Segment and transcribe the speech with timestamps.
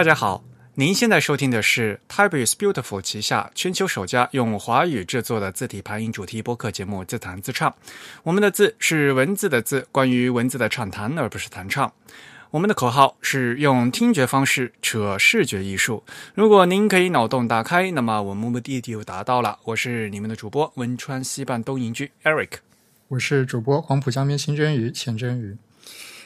[0.00, 0.42] 大家好，
[0.76, 7.70] 您现在收听的是 Type is Beautiful 旗下全球首家用华语制作的字体排音主题播客节目《自弹自唱》。
[8.22, 11.92] 我们的字是文字的字，关于文字的畅谈，而不是弹唱。
[12.50, 16.02] 我们的口号是用听觉方式扯视觉艺术。
[16.34, 19.58] 如果您可以脑洞打开，那么我们目的地就达到了。
[19.64, 22.52] 我是你们的主播汶川西半东营居 Eric，
[23.08, 25.58] 我是主播黄浦江边清蒸鱼钱蒸鱼。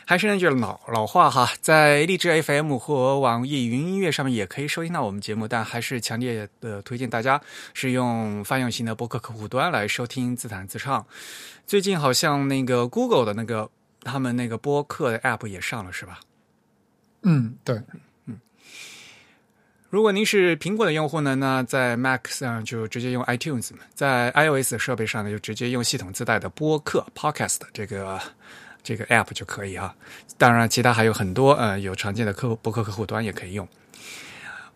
[0.06, 7.40] 还是那句老老话哈，在荔枝 FM 或网易云音乐上面也可以收听到我们节目，但还是强烈的推荐大家
[7.72, 11.06] 是用泛用型的播客客户端来收听自弹自唱。
[11.66, 13.70] 最近好像那个 Google 的那个
[14.02, 16.20] 他们那个播客的 App 也上了，是吧？
[17.22, 17.80] 嗯，对，
[18.26, 18.38] 嗯。
[19.88, 28.20] 如果您是苹果的用户呢，那在 Mac 上就直接用 iTunes；在 iOS 设备上呢，就直接用系统自带的播客 Podcast 这个。
[28.84, 29.94] 这个 app 就可以啊，
[30.38, 33.66] 当然其他还有很多呃有常见的客博客客户端也可以用。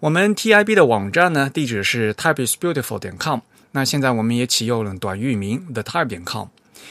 [0.01, 3.41] 我们 TIB 的网站呢地址是 typeisbeautiful 点 com，
[3.73, 6.49] 那现在我们也启用了短域名 the type 点 com，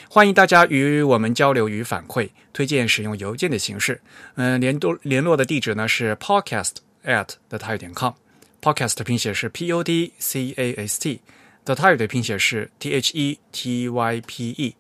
[0.10, 4.00] 欢迎大家与我们交流与反馈，推荐使用邮件的形式。
[4.36, 6.74] 嗯，联络联络的地址呢是 podcast
[7.04, 12.70] at the type 点 com，podcast 的拼写是 p o d c a s t，the type 的拼写是
[12.78, 14.76] t h e t y p e。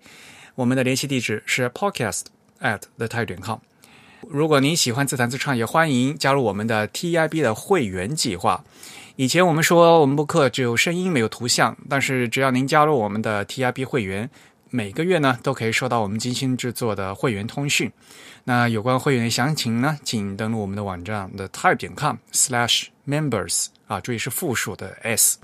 [0.57, 2.23] 我们的联系地址是 podcast
[2.61, 3.59] at the type 点 com。
[4.27, 8.63] 如果您喜欢自弹自唱，也欢迎加入我们的 TIB 的会员计划。
[9.17, 14.27] 以前我们说我们播客只有声音没有图像，但是只要您加入我们的 TIB 会员，
[14.71, 17.91] 每个月呢都可以收到我们精心制作的会员通讯。
[18.45, 25.37] 那有关会员的详情呢，请登录我们的网站 the type 点 com slash members 啊，注意是复数的 s。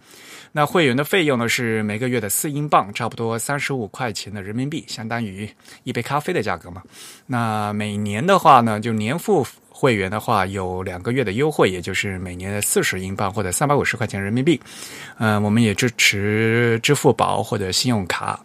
[0.51, 5.49] 那会员的费用呢是每个月的四英镑，差不多三十五块钱的人民币，相当于
[5.83, 6.83] 一杯咖啡的价格嘛。
[7.25, 14.61] 那每年的话呢，就年付会员的话有两个月的优惠，也就是每年的四十英镑或者三百五十块钱人民币。
[15.17, 18.39] 嗯，我们也支持支付宝或者信用卡。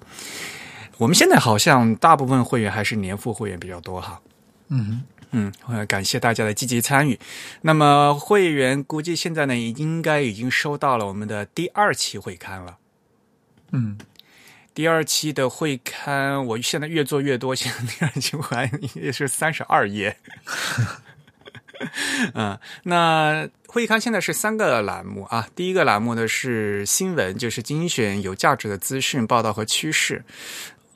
[0.97, 4.19] 我们现在好像大部分会员还是年付会员比较多哈。
[4.69, 5.03] 嗯哼。
[5.31, 5.53] 嗯，
[5.87, 7.19] 感谢大家的积极参与。
[7.63, 12.79] 那么会员估计现在呢，应该已经收到了我们的第二期会刊了。
[13.73, 13.99] 嗯，
[14.73, 20.17] 第二期的会刊，我现在越做越多，现在第二期会刊也是三十二页。
[22.35, 25.49] 嗯，那会刊现在是三个栏目啊。
[25.55, 30.25] 第一个栏目呢是新闻，就是精选有价值的资讯报道和趋势。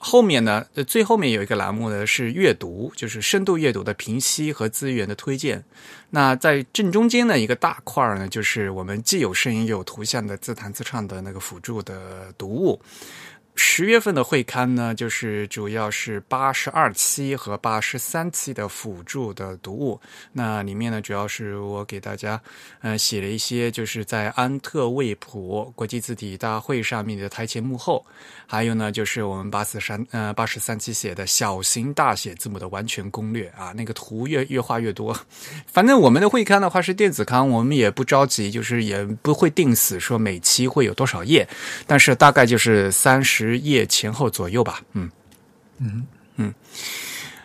[0.04, 5.64] 后面呢，最后面有一个栏目呢是阅读，就是深度阅读的评析和资源的推荐。
[6.10, 12.82] 那在正中间的一个大块呢，就是我们既有声音又有图像的自弹自唱的那个辅助的读物。
[13.54, 20.00] 十月份的会刊呢，就是主要是八十二期和八十三期的辅助的读物。
[20.32, 22.40] 那里面呢，主要是我给大家
[22.80, 28.04] 呃写了一些，就是在安特卫普国际字体大会上面的台前幕后，
[28.46, 35.14] 还有呢，就是我们八十三呃八十三期写的小型大写字母的完全攻略啊，那个图越越画越多。
[35.70, 41.46] 反正我们的会刊的话是电子刊，我们也不着急，就是也不会定死说每期会有多少页，
[41.86, 43.41] 但是大概就是三十。
[43.46, 45.10] 十页前后左右吧，嗯。
[45.78, 46.06] 嗯。
[46.36, 46.54] 嗯，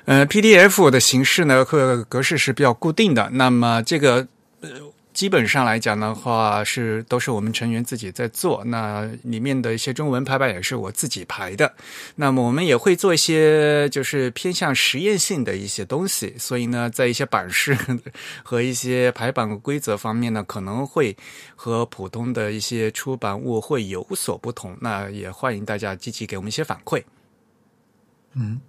[0.05, 3.29] 呃，PDF 的形式呢和格式是比较固定的。
[3.33, 4.25] 那么这个
[4.61, 4.69] 呃，
[5.17, 8.63] 基本上来讲的话是都是我们成员自己在做。
[8.65, 11.73] 那里面的一些中文排版也是我自己排的。
[12.17, 16.35] 那么我们也会做一些就是偏向实验性的一些东西。
[16.37, 17.75] 所以呢，在一些版式
[18.43, 21.17] 和一些排版规则方面呢，可能会。
[21.59, 27.01] 和普通的一些出版物会有所不同，那也欢迎大家积极给我们一些反馈。
[28.35, 28.61] 嗯，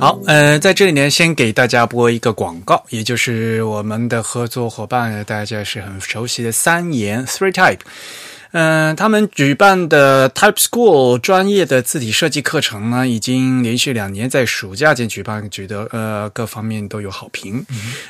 [0.00, 7.80] 好，呃，在这里呢，先给大家播一个广告，也就是我们的合作伙伴，大家是很熟悉的三言 Three Type。
[8.52, 17.66] 嗯，他们举办的 Type School 专业的字体设计课程呢，已经连续两年在暑假间举办，觉得呃各方面都有好评。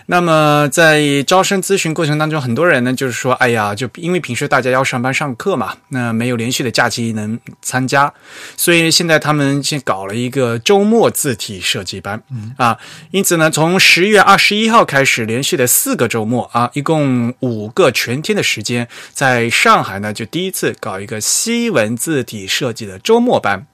[0.07, 8.15] 那么在招生咨询过程当中，很多人呢就是说，哎呀，就因为平时大家要上班上课嘛，那没有连续的假期能参加，
[8.57, 12.23] 所以现在他们先搞了一个周末字体设计班
[12.57, 12.79] 啊。
[13.11, 20.28] 因此呢，从十月二十一号开始，连续的四个周末啊，一共五个全天的时间，在上海呢就。
[20.31, 23.67] 第一次搞一个西文字体设计的周末班，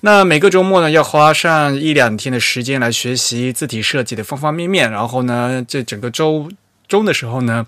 [0.00, 6.50] 那每个周末呢要花上一两天的时间来学习字体设计的方方面面，然后呢，这整个周
[6.88, 7.66] 中的时候呢，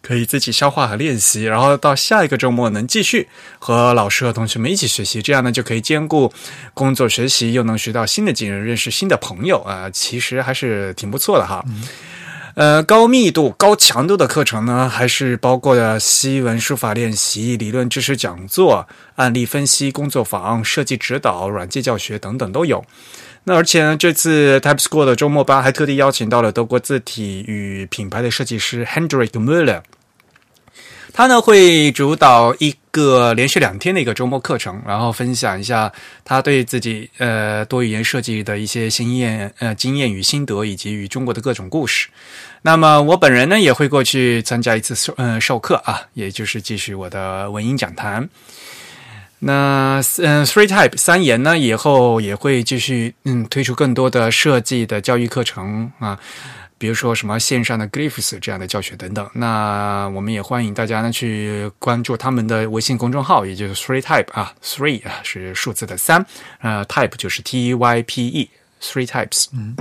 [0.00, 3.28] 可以自己消化和练习，然后到下一个周末能继续
[3.58, 6.32] 和老师和同学们一起学习，这样呢就可以兼顾
[6.74, 11.64] 工作学习，又能学到新的技能，认识新的朋友啊，其实还是挺不错的哈。
[12.54, 22.84] 呃，高密度、高强度的课程呢，还是包括了西文书法练习、理论知识讲座、案例分析、工作坊、设计指导、软件教学等等都有。
[23.44, 29.80] 那而且呢，这次 Type School 的周末班还特地邀请到了德国字体与品牌的设计师 Hendrik Müller，
[31.14, 35.90] 他呢会主导一个连续两天的一个周末课程，然后分享一下
[36.24, 42.08] 他对自己呃多语言设计的一些经验呃经验与心得，以及与中国的各种故事。
[42.60, 48.28] 那么我本人呢也会过去参加一次授嗯授课啊，也就是继续我的文音讲坛。
[49.44, 56.16] 那嗯，Three Type 三言呢，以后也会继续嗯推出更多的设计的教育课程啊，
[56.82, 59.30] 比如说什么线上的 Glyphs 这样的教学等等。
[59.32, 66.26] 那我们也欢迎大家呢去关注他们的微信公众号，也就是 Three Type 啊，Three 啊是数字的三，
[66.60, 69.46] 呃，Type 就是 T Y P E，Three Types。
[69.52, 69.76] 嗯，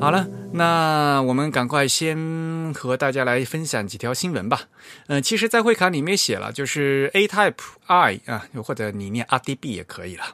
[0.00, 0.26] 好了。
[0.56, 4.60] 那我们赶快先和大家来分享几条新闻吧。
[5.08, 7.54] 嗯，其实，在会卡里面写了，就是 A Type
[7.86, 10.24] I 啊，或者你念 RDB 也可以了。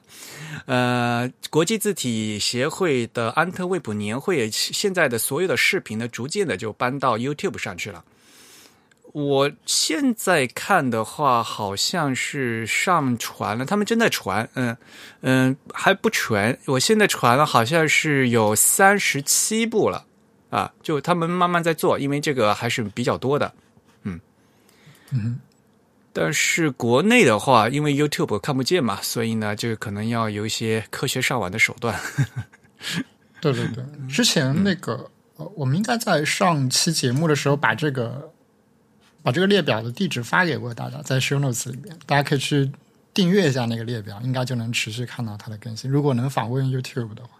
[0.67, 8.05] 呃，国际字体协会的安特卫普年会，现在的所有的视频呢，逐渐的就搬到 YouTube 上去了。
[9.13, 14.77] 我现在看的话，好像是上传了，他们正在传，嗯
[15.23, 16.59] 嗯，还不全。
[16.67, 20.05] 我现在传了，好像是有三十七部了。
[20.51, 23.55] 啊，就他们慢慢在做，因为这个还是比较多的，
[24.03, 24.21] 嗯。
[25.13, 25.39] 嗯，
[26.13, 31.99] 但是国内的话，因为 YouTube 看不见嘛，所以呢，就可能要有一些科学上网的手段。
[33.41, 35.11] 对对对，之前那个，
[35.55, 38.31] 我们应该在上期节目的时候把这个
[39.23, 42.71] 把这个列表的地址发给过大家，在 Show Notes 里面，大家可以去
[43.15, 45.91] 订阅一下那个列表，应该就能持续看到它的更新。
[45.91, 47.31] 如果能访问 YouTube 的话。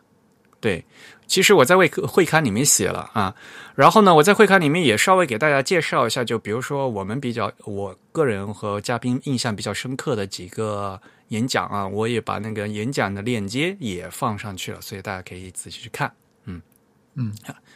[0.61, 0.85] 对，
[1.31, 3.33] 其实我在会会刊里面写了啊，
[3.77, 16.13] 然后呢，我在会刊里面也稍微给大家介绍一下，就比如说我们比较我个人和嘉宾印象比较深刻的几个演讲啊，我也把那个演讲的链接也放上去了，所以大家可以仔细去看。
[16.47, 16.61] 嗯
[17.15, 17.33] 嗯，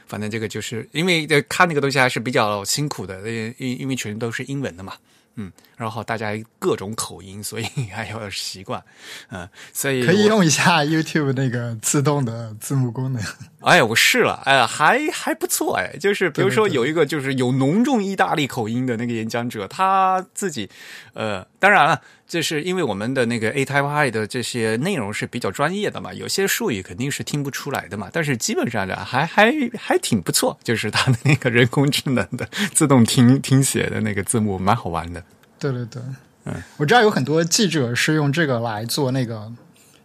[0.08, 4.94] 反正这个就是因为看那个东西还是比较辛苦的，因因因为全都是英文的嘛。
[5.36, 8.82] 嗯，然后大家各种口音，所以 还要习惯，
[9.30, 13.22] 嗯，所以可以用一下 YouTube 那个自动的字幕功能。
[13.62, 20.68] 哎，我试了，哎，还还不错，哎，就是比如说有一个就是有浓重意大利口音的那个演讲者，他自己，
[21.14, 21.98] 呃，当然了。
[22.26, 28.10] 这是因为我们的那个 A Type I 的这些内容是比较专业的嘛，有些术语肯定是听不出来的嘛。
[28.12, 35.22] 但是基本上呢，还还还挺不错，就是它的那个人工智能的自动听听写的那个字幕，蛮好玩的。
[35.58, 36.02] 对对对，
[36.44, 39.52] 嗯，我知道有很多记者是用这个来做那个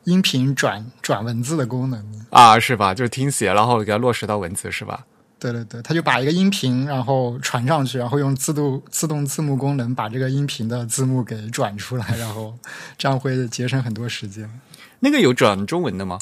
[0.03, 2.93] 音频转转文字的功能啊，是吧？
[2.93, 5.05] 就是听写，然后给它落实到文字，是吧？
[5.39, 12.53] 对对对，他就把一个音频然后传上去，然后用自动自动字幕功能把这个音频的字幕给转出来，然后
[12.97, 14.49] 这样会节省很多时间。
[14.99, 16.19] 那个有转中文的吗？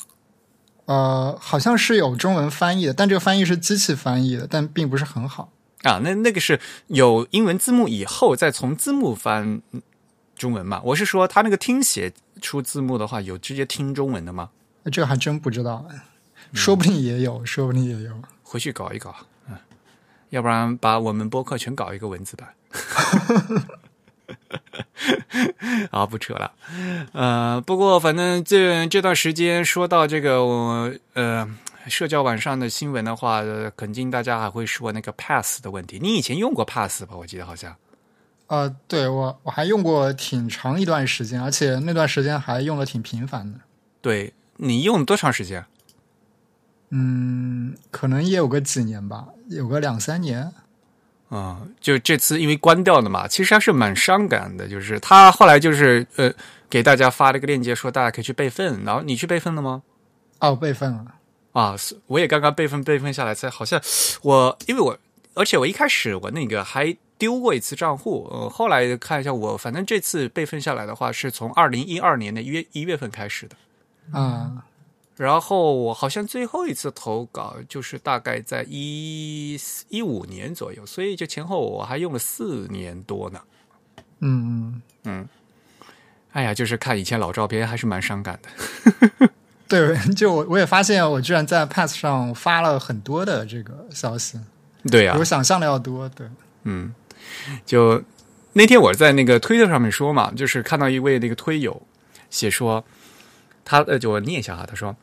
[0.86, 5.50] 呃，好像是有中文翻译的，但这个翻译是机器翻译的，但并不是很好
[5.82, 6.00] 啊。
[6.03, 9.62] 那那个是有英文字幕以后再从字幕翻
[10.36, 10.80] 中文嘛？
[10.86, 14.51] 我是说，他那个听写出字幕的话，有直接听中文的吗？
[14.91, 15.86] 这个还真不知道，
[16.53, 18.13] 说不定也有，说不定也有。
[18.50, 19.13] 回去搞一搞，
[19.50, 19.58] 嗯，
[20.30, 22.48] 要不然把我们播客全搞一个文字版。
[25.92, 26.54] 啊，不扯了，
[27.12, 31.48] 呃，不过反正这这段时间说到这个我呃
[31.88, 33.42] 社交网上的新闻的话，
[33.75, 36.00] 肯定大家还会说那个 Pass 的问题。
[36.01, 37.16] 你以前用过 Pass 吧？
[37.18, 37.75] 我记得好像。
[38.48, 43.60] 呃，对我我还用过挺长一段时间，而且那段时间还用的挺频繁的。
[44.01, 45.66] 对你用多长时间？
[46.89, 50.51] 嗯，可能也有个几年吧，有个两三年。
[51.29, 54.65] 啊，就这次因为关掉了嘛，其实还是蛮伤感的。
[54.65, 56.32] 就是他后来就是呃，
[56.70, 58.82] 给大家发了一个链接，说大家可以去备份。
[58.86, 59.84] 然后你去备份了吗？
[60.39, 61.06] 哦，备份了。
[61.51, 61.75] 啊，
[62.06, 63.82] 我也刚刚备份备份下来，才好像
[64.22, 64.98] 我因为我
[65.34, 74.17] 而且我一开始我那个还丢过一次账户，呃，后来看一下我，反正这次备份下来的话，是从二零一二年的一月一月份开始的。
[74.17, 74.63] 啊。
[75.17, 79.59] 然后我好像最后一次投稿就是大概在一
[79.89, 83.41] 一五年左右，所以就前后我还用了四年多呢。
[84.19, 84.29] 嗯
[84.75, 85.29] 嗯嗯，
[86.33, 89.29] 哎呀，就是看以前老照片还是蛮伤感的。
[89.67, 94.39] 对，就我我也发现我居然在 Pass 上发了很多的这个消息。
[94.91, 96.07] 对呀，比我想象的要多。
[96.09, 96.27] 对，
[96.65, 96.93] 嗯，
[97.65, 98.03] 就
[98.53, 101.81] 那天我在那个推特上面说嘛，就是看到一位那个推友
[102.29, 102.86] 写说
[103.65, 104.95] 他呃，就我念一下哈，他说。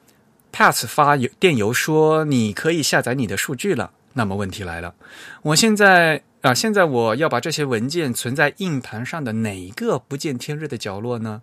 [0.55, 3.91] Pass 发邮电邮说你可以下载你的数据了。
[4.13, 4.95] 那么问题来了，
[5.43, 11.43] 我现在啊，现在我要把这些文件存在硬盘上的哪一个不见天日的角落呢？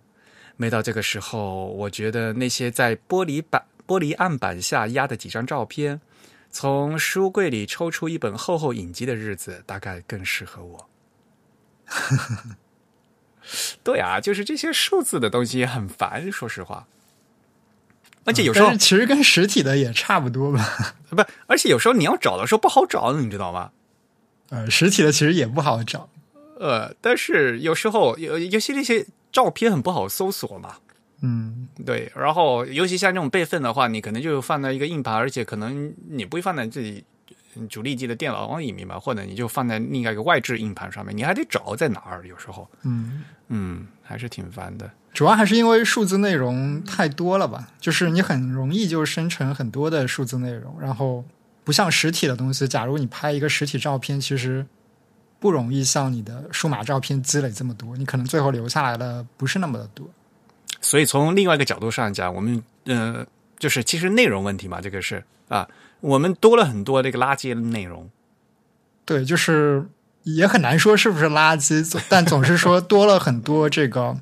[0.56, 6.00] 每到这个时候，我觉得那些在玻璃板、玻璃案板下压的几张照片，
[6.50, 10.88] 从书柜里抽出一本厚厚影集的日子，大概更适合我。
[13.84, 16.86] 对啊，就是这些数字的东西很烦，说实话。
[18.24, 20.64] 而且有时候其实跟实体的也差不多吧。
[21.10, 23.70] 不，而且有时候你要找的时候不好找，你知道吗？
[24.50, 26.08] 呃，实体的其实也不好找。
[26.60, 30.76] 呃，但是有时候有有些那些照片很不好搜索嘛。
[31.22, 32.10] 嗯，对。
[32.14, 37.04] 然后尤其像这种备份的话，你可能就放在一个硬盘，而且可能你不会放在自己
[37.68, 42.26] 主力机的电脑里面嘛，或者你就放在另外一个外置硬盘上面，你还得找在哪儿。
[42.26, 44.90] 有时候，嗯嗯，还是挺烦的。
[45.22, 51.24] 主要还是因为数字内容太多了吧，就是你很容易就生成很多的数字内容，然后
[51.62, 54.66] 不像实体的东西，假如你拍一个实体照片，其实
[55.38, 60.10] 不容易像你的数码照片积累这么多，你可能最后留下来的不是那么的多。
[60.80, 63.24] 所以从另外一个角度上讲，我们呃，
[63.60, 65.68] 就是其实内容问题嘛，这个是啊，
[66.00, 68.10] 我们多了很多这个垃圾的内容。
[69.04, 69.88] 对，就是
[70.24, 74.18] 也很难说是不是垃圾，但总是说多了很多这个。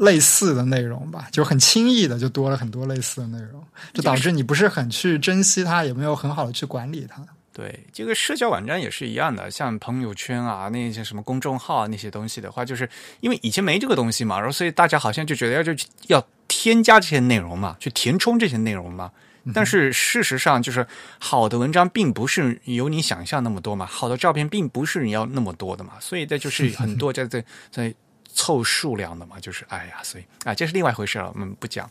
[0.00, 7.22] 类似的内容吧，就很轻易的就多了很多类似的内容，就导致你不是很去珍惜它，也没有很好的去管理它。
[7.52, 12.88] 对，这个社交网站也是一样的，像朋友圈啊，那些什么公众号啊，那些东西的话，就是
[13.20, 15.74] 因为以前没这个东西嘛，然后所以大家好像就觉得要就
[16.06, 19.10] 要添加这些内容嘛，去填充这些内容嘛。
[19.52, 20.86] 但是事实上，就是
[21.18, 27.94] 好的文章并不是有你想象那么多嘛，好的照片并不是你要那么多的嘛，所以这就是很多在在在。
[28.34, 31.90] 凑数量的嘛，就是哎呀，所以啊，这是另外一回事了，我们不讲。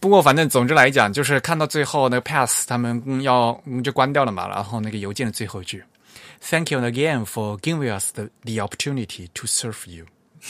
[0.00, 5.84] 不过反正总之来讲，就是看到最后那个 pass 他们要就关掉了嘛，然后那个邮件的最后一句
[6.40, 10.06] ，Thank you again for giving us the the opportunity to serve you。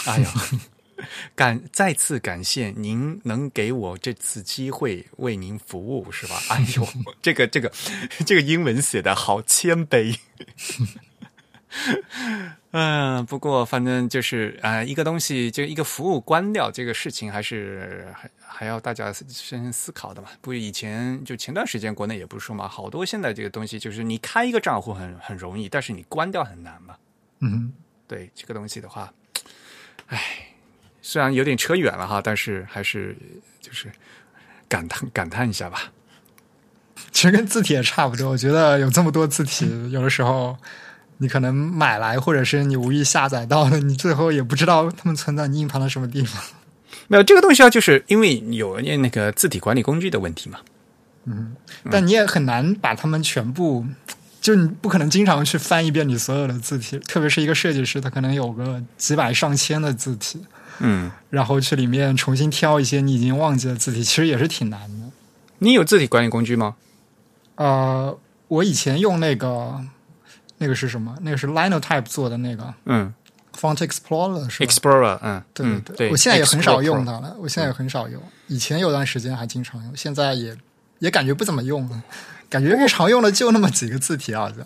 [0.06, 0.32] 哎呀，
[1.36, 6.40] 感再次感谢您能给我这次机会为您服务，是吧？
[6.48, 6.88] 哎呦，
[7.20, 7.70] 这个这个
[8.24, 10.16] 这个英文写的好谦卑。
[12.72, 20.28] 嗯，不过反正就是啊，一个东西就一个服务关掉这个事情，还是还还要大家深思考的嘛。
[20.40, 26.94] 不，以前就前段时间国内也不是说嘛，好多现在这个东西就是你开一个账户很很容易，但是你关掉很难嘛。
[27.40, 27.72] 嗯，
[28.06, 29.12] 对这个东西的话，
[30.08, 30.20] 唉，
[31.00, 33.16] 虽然有点扯远了哈，但是还是
[33.60, 33.90] 就是
[34.68, 35.92] 感叹感叹一下吧。
[37.10, 40.56] 其实跟字体也差不多，我觉得有这么多字体，有的时候。
[41.22, 46.42] 你可能买来，或者是你无意下载到的，你最后也不知道它们存在你硬盘的什么地方。
[47.06, 50.58] 没有这个东西啊，就是因为有那个字体管理工具的问题嘛。
[51.26, 51.54] 嗯，
[51.92, 53.86] 但你也很难把它们全部，
[54.40, 60.44] 就你不可能经常去翻一遍你所有的字体，特别是一个设计师，他可能有个几百上千的字体，
[60.80, 65.06] 嗯，然后去里面重新挑一些你已经忘记的字体，其实也是挺难的。
[65.60, 66.74] 你有字体管理工具吗？
[67.54, 69.84] 呃，我以前用那个。
[70.62, 71.12] 那个是什么？
[71.22, 73.12] 那个是 Linotype 做的那个，嗯
[73.58, 77.36] ，Font Explorer 是 Explorer，嗯，对对对，我现在也很少用它了。
[77.40, 80.56] 我现在也很少用，以前有段时间还经常用，现在也
[81.00, 82.00] 也感觉不怎么用了。
[82.48, 84.64] 感觉日常用的就那么几个字体啊，这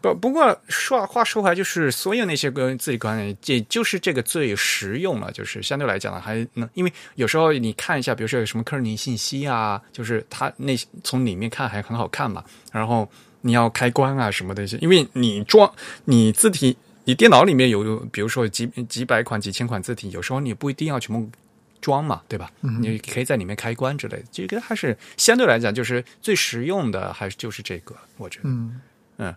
[0.00, 5.30] 不不过说话说回来，就是所有那些个自己管理，也就是这个最实用了。
[5.30, 13.06] 就是相对来讲呢，还能因为有时候你看一下，比如说有什么科尼信息啊，就是它那从里面看还很好看嘛，然后。
[13.46, 15.70] 你要开关啊什么的，因为你装
[16.06, 16.74] 你字体，
[17.04, 21.30] 你电脑里面有，比如说几几百款、几千款字体，有时候你不一定要全部
[21.78, 22.50] 装嘛，对吧？
[22.80, 28.80] 你可以在里面开关之类的，这个还是相对来讲就是最实用的，还是就是这个，我觉得，嗯
[29.18, 29.34] 嗯。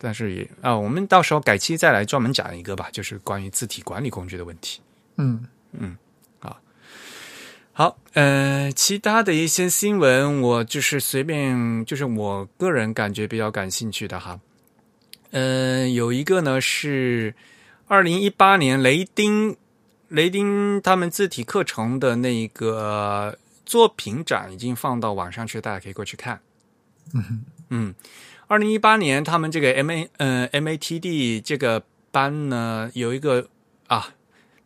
[0.00, 4.80] 但是也啊，我们到时候改期再来专门讲一个吧，就是关于字体管理工具的问题。
[5.16, 5.96] 嗯嗯。
[7.78, 14.40] 好，呃，其他的一些新闻，我就是随便，就是我个人感觉比较感兴趣的哈。
[15.30, 17.32] 呃，有一个呢是
[17.86, 19.56] 二零一八年雷丁
[20.08, 26.40] 雷丁他们字体课程的那个作品展已经放到网上去，大家可以过去看。
[27.14, 27.94] 嗯嗯，
[28.48, 33.46] 二零一八年他们这个 M A 嗯 M A T D 这个班呢有一个
[33.86, 34.14] 啊。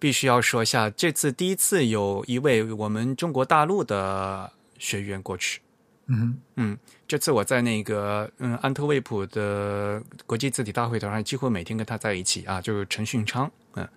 [0.03, 5.61] 必须要说一下，这次第一次有一位我们中国大陆的学员过去。
[6.07, 13.49] 嗯嗯，这次我在那个嗯安特卫普的国际字体大会堂上，几乎每天跟他在一起啊，就是陈训昌。
[13.77, 13.89] 嗯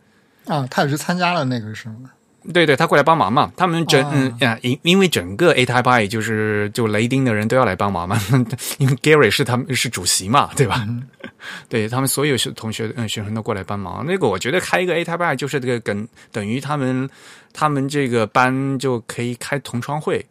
[0.45, 2.11] 啊，他也是参加了那个是吗？
[2.53, 3.51] 对对，他过来帮忙嘛。
[3.57, 8.19] 他们整哦嗯呀，因因为整个 A Type I 就是就雷丁的人都要来帮忙嘛，
[8.77, 10.85] 因为 Gary 是他们是主席嘛，对吧？
[11.69, 14.05] 对他们所有学同学嗯学生都过来帮忙。
[14.05, 17.09] 那个我觉得开一个 A Type I 就是这个等等于他们
[17.53, 20.25] 他们这个班就可以开同窗会，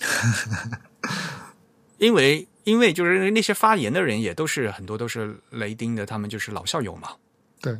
[1.98, 7.08] 因为因为就是那些发言的人也都是很多都是雷丁的，他们就是老校友嘛。
[7.60, 7.74] 对，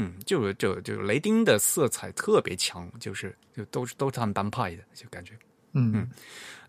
[0.00, 5.34] 嗯，就就就雷丁的色彩特别强，就是就都是都是他们帮派的，就感觉。
[5.72, 6.08] 嗯嗯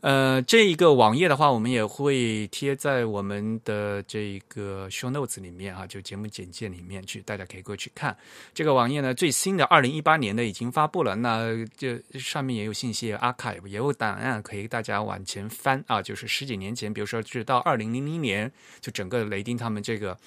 [0.02, 8.16] 呃，这一个网页的话，我们也会贴在我们的这个 show notes 里面啊，就节目简介里面去，大家可以过去看。
[8.54, 20.18] 这个网页呢，最新的二零一八年的已经发布了，那就上面也有信息 archive，也有档案可以大家往前翻啊，就是十几年前，比如说是到二零零零年，就整个雷丁他们这个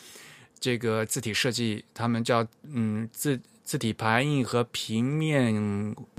[0.63, 5.53] 这个字体设计，他们叫嗯字字体排印和平面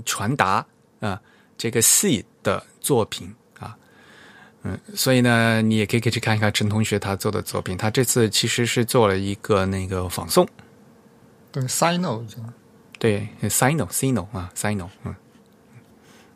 [0.04, 0.64] 传达
[1.00, 1.18] 啊、
[1.56, 3.74] 这个系的作品啊，
[4.64, 10.46] 嗯，所以呢，你也可以可以去看一看陈同学他做的作品，他这次其实是做了一个那个仿宋，
[11.50, 12.52] 对，Sino 是吧
[12.98, 15.14] 对，sino sino 啊，sino，嗯。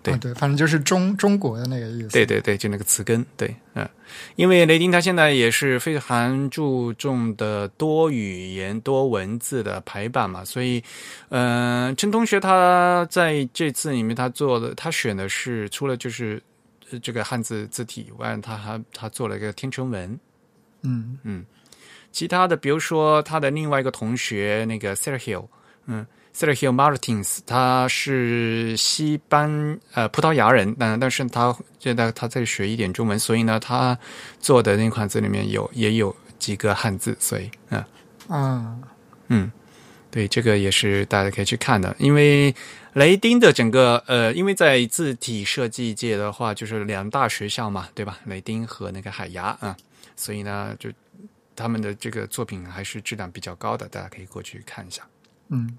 [0.09, 0.15] 对。
[0.15, 2.09] 啊对，反正就是中中国的那个意思。
[2.09, 3.89] 对对对，就那个词根，对，嗯，
[4.37, 10.83] 因为雷丁他现在也是非常注重的多语言、多文字的排版嘛，所以，
[11.29, 16.43] 嗯、陈同学他在这次里面他做的，他选的是除了就是
[16.91, 20.19] 呃这个汉字字体以外，他还他做了一个天成文，
[20.83, 21.45] 嗯。
[22.11, 25.47] 其他的，比如说他的另外一个同学那个 Sergio，
[25.87, 26.05] 嗯
[26.39, 33.99] ，Sergio Martins，他是西班呃葡萄牙人，但但是他现在他在学一点中文，所以呢，他
[34.39, 37.85] 做的那款字里面有也有几个汉字，所以嗯
[38.29, 38.79] 啊，
[39.27, 39.51] 嗯，
[40.11, 42.55] 对，这个也是大家可以去看的，因为
[42.93, 48.19] 雷丁的整个呃，因为在字体设计界的话，就是两大学校嘛，对吧？
[48.27, 49.77] 雷丁和那个海牙啊、
[50.15, 50.91] 所以呢，就
[51.57, 55.03] 他们的这个作品还是质量比较高的，大家可以过去看一下。
[55.51, 55.77] 嗯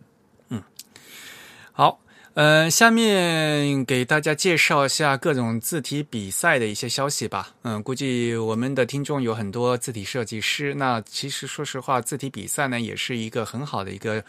[1.72, 2.00] 好，
[2.34, 7.56] 呃，下面给大家介绍一下各种字体比赛的一些消息吧。
[7.62, 14.24] 嗯，估计我们的听众有很多字体设计师，那其实说实话，字体比赛呢也是一个很好的一个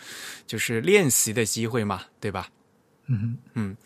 [0.46, 2.48] 就是练习的机会嘛，对吧？
[3.06, 3.76] 嗯嗯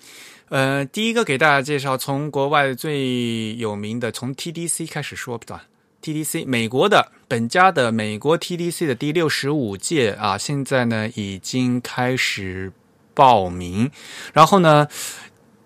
[0.51, 5.65] 呃，第一个给大家介绍，从国外最有名的，从 TDC 开始说吧。
[6.03, 12.73] TDC 美国的本家的美国 TDC 的第六十五届啊，现在呢已经开始
[13.13, 13.91] 报名，
[14.33, 14.87] 然后呢，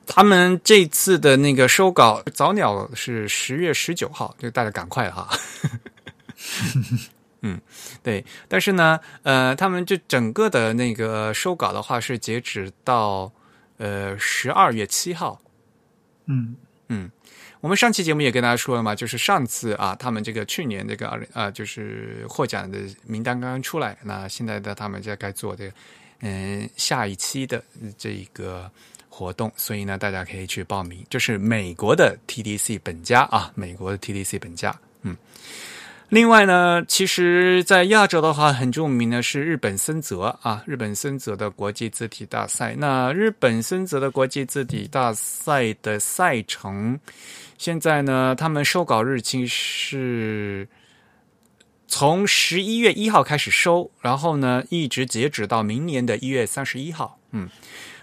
[0.06, 5.28] 他们这次的那个收稿早鸟是十月十九号，就大家赶快哈。
[7.42, 7.60] 嗯，
[8.02, 13.30] 对，但是呢，呃，他们就整个的那个收稿的话是截止到
[13.76, 15.38] 呃十二月七号，
[16.28, 16.56] 嗯。
[16.90, 17.10] 嗯
[17.60, 25.70] 我们上期节目也跟大家说了嘛，就是上次啊，他们这个去年这个二零啊，就是获奖的名单刚刚出来，那现在的他们在该做的，
[26.20, 27.62] 嗯，下一期的
[27.96, 28.70] 这一个
[29.08, 31.04] 活动，所以呢，大家可以去报名。
[31.10, 35.16] 这是美国的 TDC 本家啊，美国的 TDC 本家，嗯。
[36.10, 42.74] 另外呢，其实，在亚洲的话，很著名的是日本森泽啊，日本森泽的国际字体大赛。
[42.78, 46.98] 那日本森泽的国际字体大赛的赛程，
[47.58, 50.68] 现在呢，他们收稿日期是
[51.88, 57.18] 从十一月一号开始收，然后呢，一直截止到明年的一月三十一号。
[57.32, 57.48] 嗯，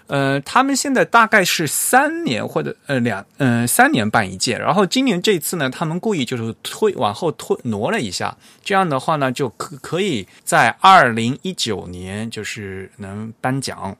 [0.07, 13.95] 呃，他们现在大概是三年或者呃两嗯、呃、三年办一届，然后今年这次呢，他们故意就是推往后推挪了一下，这样的话呢，就可可以在二零一九年就是能颁奖。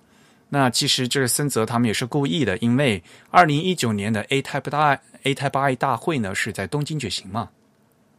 [0.50, 7.50] 那其实这个森泽他们也是故意的，因为二零一九年的 A Type 大 A Type I 大会呢是在东京举行嘛，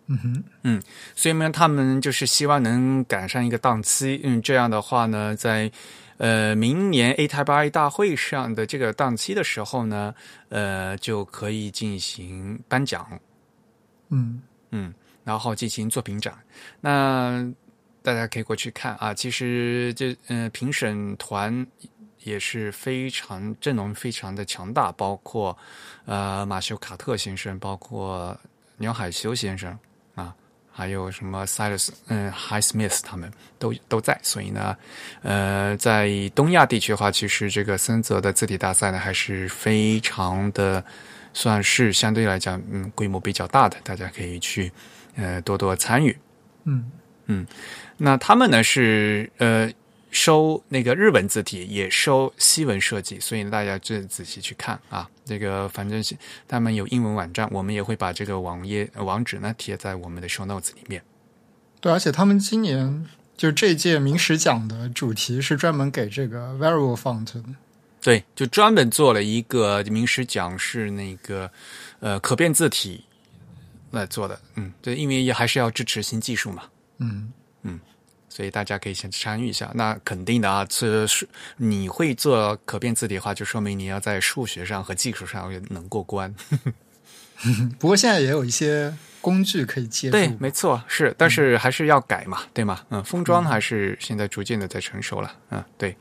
[0.07, 0.83] 嗯哼，嗯
[1.15, 5.73] 所以呢，他们就是希望能赶上一个档期，嗯，这样的话呢，在
[6.19, 10.15] 呃明年 A Type I 大会上的这个档期的时候呢，
[10.51, 13.21] 呃，就可以进行颁奖，
[14.11, 14.43] 嗯。
[14.73, 14.93] 嗯，
[15.23, 16.35] 然后进行作品展。
[16.81, 17.49] 那
[18.03, 21.65] 大家可以过去看啊，其实这呃评审团
[22.27, 25.57] 也是非常阵容非常的强大，包括
[26.05, 28.37] 呃马修卡特先生，包括
[28.79, 29.79] 鸟海修先生
[30.17, 30.35] 啊，
[30.73, 34.77] 还有什么 Silas 嗯 High Smith 他们都都在，所以呢，
[35.23, 40.85] 呃，在东亚地区的话，其实这个森泽的字体大赛呢还是非常的
[41.33, 44.73] 算是相对来讲嗯规模比较大的，大家可以去
[45.15, 46.17] 呃多多参与。
[47.29, 47.47] 嗯
[47.97, 49.71] 那他们呢是呃
[50.17, 55.07] 收那个日文字体，也收西文设计，所以大家就仔细去看啊。
[55.27, 56.17] 这个反正是
[56.49, 61.03] 他们有英文网站，我们也会把这个网页网址呢贴在我们的 show notes 里面。
[61.81, 67.45] 对，而且他们今年就这届明史奖的主题是专门给这个 variable font 的。
[68.01, 71.51] 对，就专门做了一个明史奖是那个
[72.01, 73.05] 呃可变字体
[73.91, 74.41] 来做的。
[74.55, 76.63] 嗯，对，因为也还是要支持新技术嘛。
[76.99, 77.81] 嗯嗯，
[78.37, 79.71] 所以大家可以先参与一下。
[79.73, 86.35] 那肯定的啊，这是你会做可变字体的话，就说明你要在数学上和技术上能过关。
[87.79, 90.13] 不过现在也有一些工具可以借助。
[90.13, 92.81] 对，没错，是，但是还是要改嘛，对吗？
[92.91, 95.33] 嗯，封装还是现在逐渐的在成熟了。
[95.51, 95.97] 嗯，对。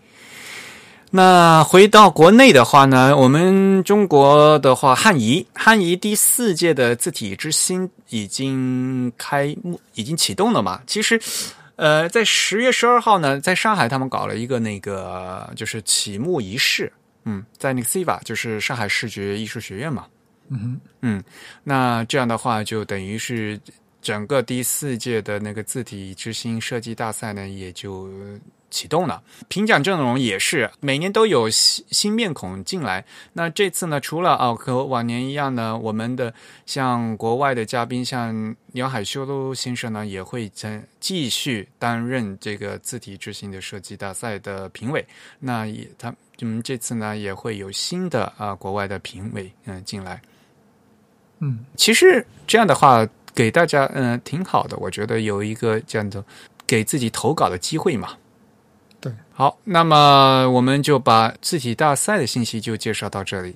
[1.12, 10.82] 那回到国内的话呢，我们中国的话，汉仪汉仪第四届的字体之星已经开幕，已经启动了嘛？
[10.86, 11.22] 其实，
[11.76, 16.92] 呃，在十月十二号呢，在上海他们搞了一个那个就是启幕仪式，
[17.24, 20.08] 嗯，在那个 CIVA 就是上海视觉艺术学院嘛，
[20.50, 21.24] 嗯嗯，
[21.64, 23.60] 那这样的话就等于是
[24.02, 28.10] 整个第四届的那个字体之星设计大赛呢，也就。
[28.76, 33.06] 启动了，评奖阵容也是每年都有新新面孔进来。
[33.32, 36.34] 那这次呢，除了啊和往年一样呢，我们的
[36.66, 45.06] 像国外的嘉宾，像梁海修先生呢，也会在继续担任这个字体之星的设计大赛的评委。
[45.40, 50.22] 那也他嗯这次呢也会有新的啊国外的评委嗯进来。
[51.40, 56.22] 嗯，其实这样的话给大家嗯挺好的，我觉得有一个这样的
[56.68, 58.10] 给自己投稿的机会嘛。
[59.36, 63.56] 对，好，那么我们就把字体大赛的信息就介绍到这里。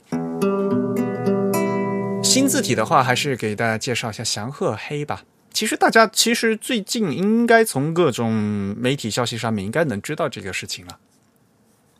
[2.22, 5.24] 新字体的话，还是给大家介绍一下祥鹤黑吧。
[5.52, 8.32] 其实大家其实最近应该从各种
[8.78, 10.98] 媒体消息上面应该能知道这个事情了。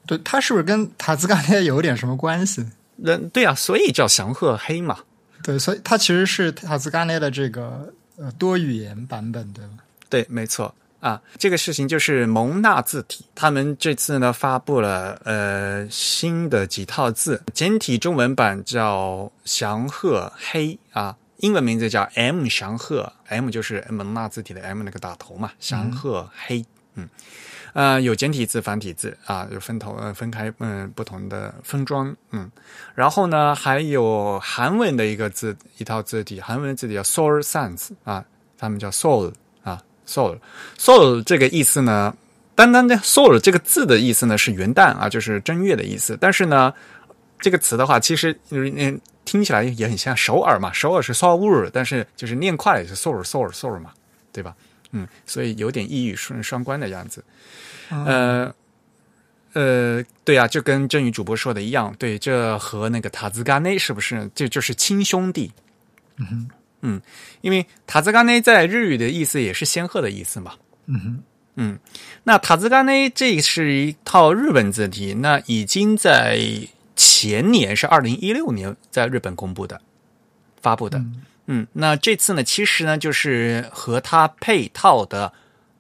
[0.06, 2.66] 对，它是不是跟塔兹干列有点什么关系？
[2.98, 5.00] 那，对啊，所以叫祥鹤黑嘛。
[5.42, 9.72] 对，所以它其实是塔兹干列的这个呃多语言版本，对吧？
[10.10, 10.74] 对，没错。
[11.00, 27.08] 啊，这个事情就是蒙纳字体，他们这次呢发布了呃新的几套字，简体中文版叫祥鹤黑啊，英文名字叫 M 祥鹤，M 就是蒙纳字体的 M 那个打头嘛，祥鹤黑，嗯，
[27.72, 32.52] 呃有简体字、繁体字啊，有分头呃分开嗯不同的分装嗯，
[32.94, 38.26] 然后呢还有韩文的一个字一套字体，韩文字体叫 Soul Sans 啊，
[38.58, 39.32] 他们叫 Soul。
[40.10, 42.14] Soul，soul 这个意思呢，
[42.56, 46.18] 单单的 soul 这个字的意思呢是元旦啊，就是正月的意思。
[46.20, 46.74] 但是呢，
[47.40, 53.92] 这个词的话，其实嗯听起来也很像首尔嘛，首尔是 soul，但是就是念快了也是 soul，soul，soul 嘛，
[54.34, 54.56] 对吧？
[54.92, 57.24] 嗯，所以有点一语双双关的样子。
[57.90, 58.52] 呃
[59.54, 65.52] 呃，对啊，就跟正宇主播说的一样，对，这和那个塔兹嘎内是不是这就是亲兄弟？
[66.18, 66.50] 嗯。
[66.82, 67.02] 嗯，
[67.42, 70.54] 因为塔兹干内在日语的意思也是仙鹤的意思嘛。
[70.86, 71.24] 嗯哼，
[71.56, 71.80] 嗯，
[72.24, 76.40] 那塔兹干内这是一套日本字体，那已经在
[76.96, 79.80] 前年是二零一六年在日本公布的、
[80.62, 81.04] 发布的。
[81.48, 85.34] 嗯，那这次呢，其实呢就是和它配套的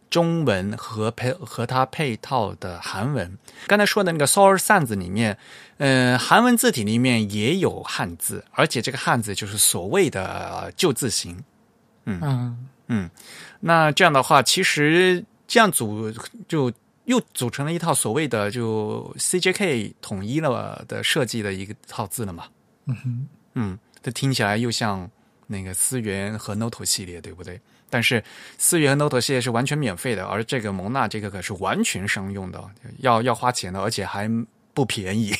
[0.09, 3.37] 中文和配和它配套的韩文。
[3.67, 5.37] 刚才说的那个 Soul Sans 里面。
[5.79, 11.41] 嗯，韩文字体里面也有汉字，而且这个汉字就是所谓的旧字形。
[12.03, 13.09] 嗯嗯嗯，
[13.61, 16.11] 那这样的话，其实这样组
[16.49, 16.69] 就
[17.05, 22.43] 又组成了一套所谓的就 CJK 统一了的设计的一个套字了嘛。
[22.87, 25.09] 嗯哼，嗯，这听起来又像
[25.47, 27.57] 那个思源和 Note 系列，对不对？
[27.89, 28.21] 但是
[28.57, 32.61] 思源和 Note 系列是完全免费的，而这个蒙娜这个可是完全商用的，
[32.97, 34.29] 要要花钱的，而且还。
[34.79, 35.35] 不便宜，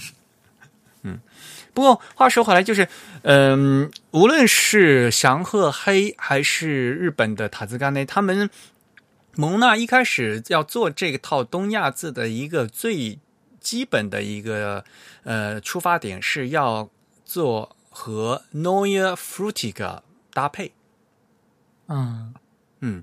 [1.04, 1.20] 嗯，
[1.74, 2.88] 不过话说回来，就是，
[3.20, 8.48] 嗯，无论是祥鹤黑还是日本的塔兹干内，他们
[9.34, 13.18] 蒙娜一开始要做这套东亚字的一个最
[13.60, 14.86] 基本的一个
[15.24, 16.88] 呃出发点，是要
[17.26, 20.00] 做和 Neue Frutiger
[20.32, 20.72] 搭配，
[21.88, 22.32] 嗯
[22.80, 23.02] 嗯。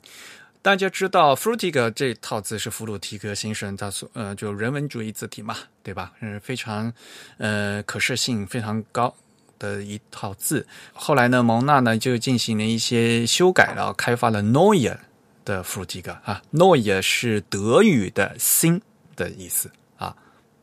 [0.68, 6.12] 大家知道 “Frutiger” 这套字是弗鲁提格先生他所呃就人文主义字体嘛，对吧？
[6.20, 6.92] 是非常
[7.38, 9.16] 呃可视性非常高
[9.58, 10.68] 的一套字。
[10.92, 14.98] 后来呢，蒙纳呢就进行了一些修改了，开发了 “Neue”
[15.46, 18.82] 的 f r u t i g 啊，“Neue” 是德语的新
[19.16, 20.14] 的意思啊。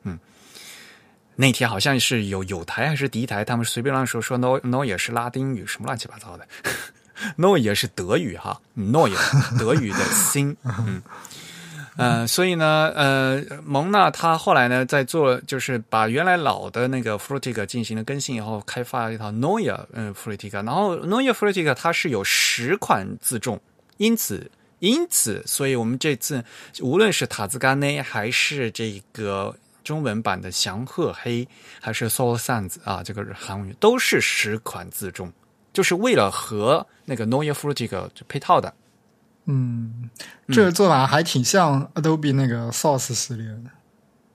[0.03, 0.19] 嗯，
[1.35, 6.47] 那天好像是有有台还是敌台，他们随便乱说说 “Neue” 是拉丁语，什么乱七八糟的。
[7.39, 8.61] o 也是德语哈
[8.93, 9.17] o 也
[9.59, 11.03] 德语的心， 嗯，
[11.97, 23.61] 呃，所以呢，呃，蒙娜他后来呢，在做就是把原来老的那个 Fruitica 进行了更新以后，开发了一套 Noia 嗯 Fruitica，然后 Noia Fruitica 它是有十款自重，
[23.99, 24.51] 因此
[24.81, 26.45] 因此，所以我们这次
[26.81, 31.47] 无论是塔兹干内还是这个中文版的祥鹤黑，
[31.81, 35.33] 还是 Soul Sands 啊，这个韩语都是十款自重，
[35.75, 38.73] 就是为了和那个 noref rtic 配套的。
[39.45, 40.09] 嗯，
[40.49, 43.65] 这个做法还挺像 Adobe 那个 Source 系列的。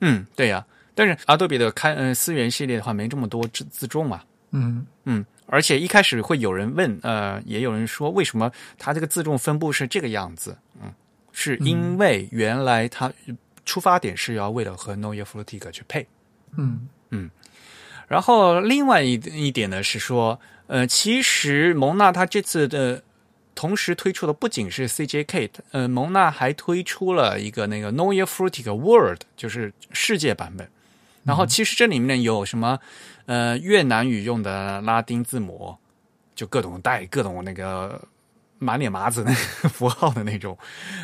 [0.02, 4.22] 嗯，对呀、但是 Adobe 的开呃思源系列的话没这么多自自重嘛。
[4.52, 10.56] 嗯嗯，而且一开始会有人问，呃，也有人说为什么它这个自重分布是这个样子？
[10.82, 10.94] 嗯，
[11.32, 13.12] 是因为原来它
[13.66, 16.06] 出发点是要为了和 noref rtic 去配。
[16.56, 17.30] 嗯嗯
[18.08, 23.02] 然后另外一一点呢是说，呃，其实蒙娜它这次的
[23.56, 30.70] 同时推出的不仅是 CJK，呃，蒙娜还推出了一个那个 Noia Fruitica World，就是世界版本。
[31.24, 32.80] 然后其实这里面有什么
[33.26, 35.76] 呃越南语用的拉丁字母，
[36.36, 38.00] 就各种带各种那个
[38.60, 40.56] 满脸麻子那个 符号的那种，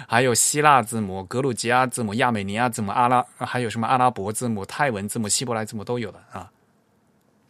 [0.07, 6.51] 还有希腊字母、格鲁吉亚字母、亚美尼亚字母、阿拉还有什么阿拉伯字母、泰文字母、希伯来字母都有的啊。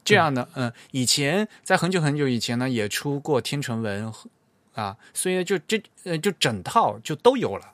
[0.05, 4.09] 这样的，嗯、以前在很久很久以前呢，也出过天成文
[4.75, 7.73] 啊，所以就这呃就整套就都有了。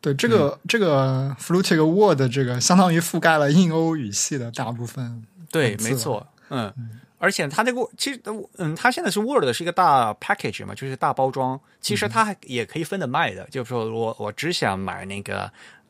[0.00, 5.24] 对，这个、这个 Flutic Word 这个相当于覆盖了印欧语系的大部分。
[5.48, 6.72] 对，没错，嗯，
[7.18, 8.20] 而且它那个其实，
[8.56, 11.60] 嗯，它现在是 Word 是一个大 package 嘛，就是大包装。
[11.80, 15.42] 其实它还也可以分着卖的，就是说我我只想买那个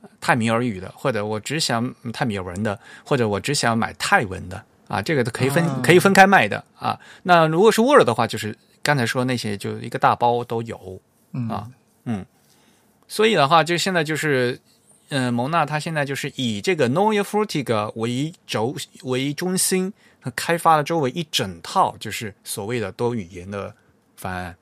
[0.02, 7.00] 呃泰米尔语的，或者我只想嗯泰米尔文的，或者我只想买泰文的啊，这个都可以分、啊可以分开卖的啊。
[7.22, 11.00] 那如果是 Word 的话，就是刚才说那些，就一个大包都有
[11.48, 11.66] 啊。
[12.04, 12.26] 嗯啊
[13.08, 14.60] 所以的话，就现在就是，
[15.08, 19.94] 呃，蒙娜它现在就是以这个 Noia Fruitica 为轴为中心，
[20.36, 23.74] 开发了周围一整套就是所谓的多语言的
[24.16, 24.56] 方案，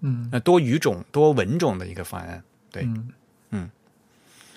[0.00, 2.42] 嗯那，多语种、多文种的一个方案。
[2.70, 2.88] 对，
[3.50, 3.70] 嗯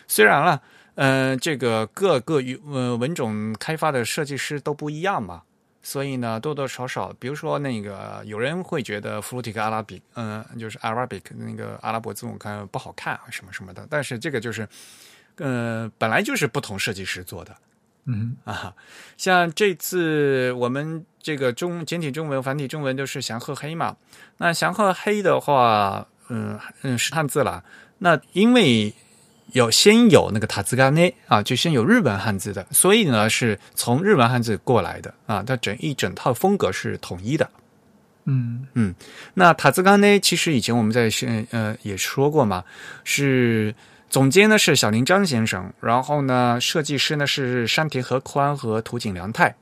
[0.08, 0.62] 虽然了，
[0.96, 5.44] 呃，这个各个语呃文种开发的设计师都不一样嘛，
[5.84, 14.68] 所以呢，多多少少，比如说那个有人会觉得 Fruitica 阿拉比，嗯、就是 Arabic 那个阿拉伯字母看不好看啊，什么什么的，但是这个就是，
[15.38, 17.56] 呃，本来就是不同设计师做的。
[18.06, 18.74] 嗯啊，
[19.18, 23.98] 像这次我们这个中简体中文、繁体中文都是祥鹤黑嘛。
[24.38, 27.64] 那祥鹤黑的话，嗯嗯是汉字啦。
[27.98, 28.94] 那因为
[29.54, 35.44] 有先有那个塔兹干内啊，就先有日本汉字的，所以呢是从日本汉字过来的啊。
[35.44, 37.50] 它整一整套风格是统一的。
[38.26, 38.96] 嗯嗯
[39.36, 41.10] 那塔兹干内其实以前我们在
[41.52, 42.64] 呃也说过嘛，
[43.04, 43.74] 是
[44.10, 49.56] 总监呢是小林章先生，然后呢设计师呢是山田和宽和土井良太。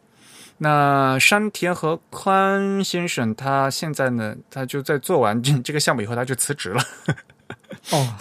[0.60, 6.82] 那山田和宽先生他现在呢，他就在做完这这个项目以后，他就辞职了。
[7.92, 8.16] 哦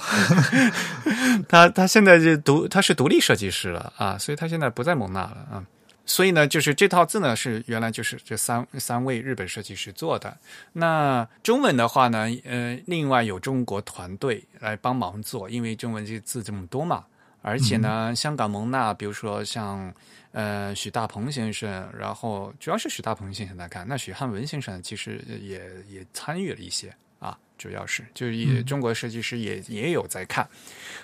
[1.49, 5.65] 他他现在就独他是独立设计师了啊，所以他现在不在蒙纳了啊。
[6.05, 10.37] 所以呢，就是这套字呢是原来就是这三三位日本设计师做的。
[10.73, 17.05] 那中文的话呢，呃，另外有中国团队来帮忙做，因为中文这个字这么多嘛。
[17.41, 19.93] 而且呢，香港蒙纳，比如说像
[20.33, 30.47] 呃许大鹏先生，然后主要是许大鹏先生来看，那许汉文先生其实也也参与了一些啊，主要是就是也中国设计师也也有在看，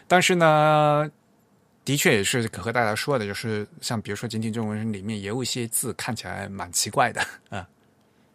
[0.07, 1.11] 但是呢。
[1.85, 7.67] 的确也是可和大家说的，就是像比如说简体中文里面也有一些字看起来蛮奇怪的啊，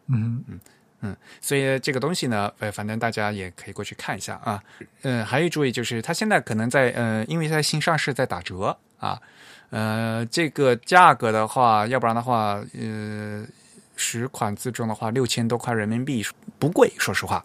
[0.08, 0.60] 嗯嗯
[1.02, 4.60] 嗯所以这个东西呢，呃，反正大家也可以过去看一下啊。
[5.02, 9.22] 嗯，还有注意就是它现在可能在呃，因为它新上市在打折啊，
[9.70, 13.46] 呃，这个价格的话，要不然的话，呃，
[13.94, 16.26] 十款自重的话六千多块人民币
[16.58, 17.44] 不贵，说实话，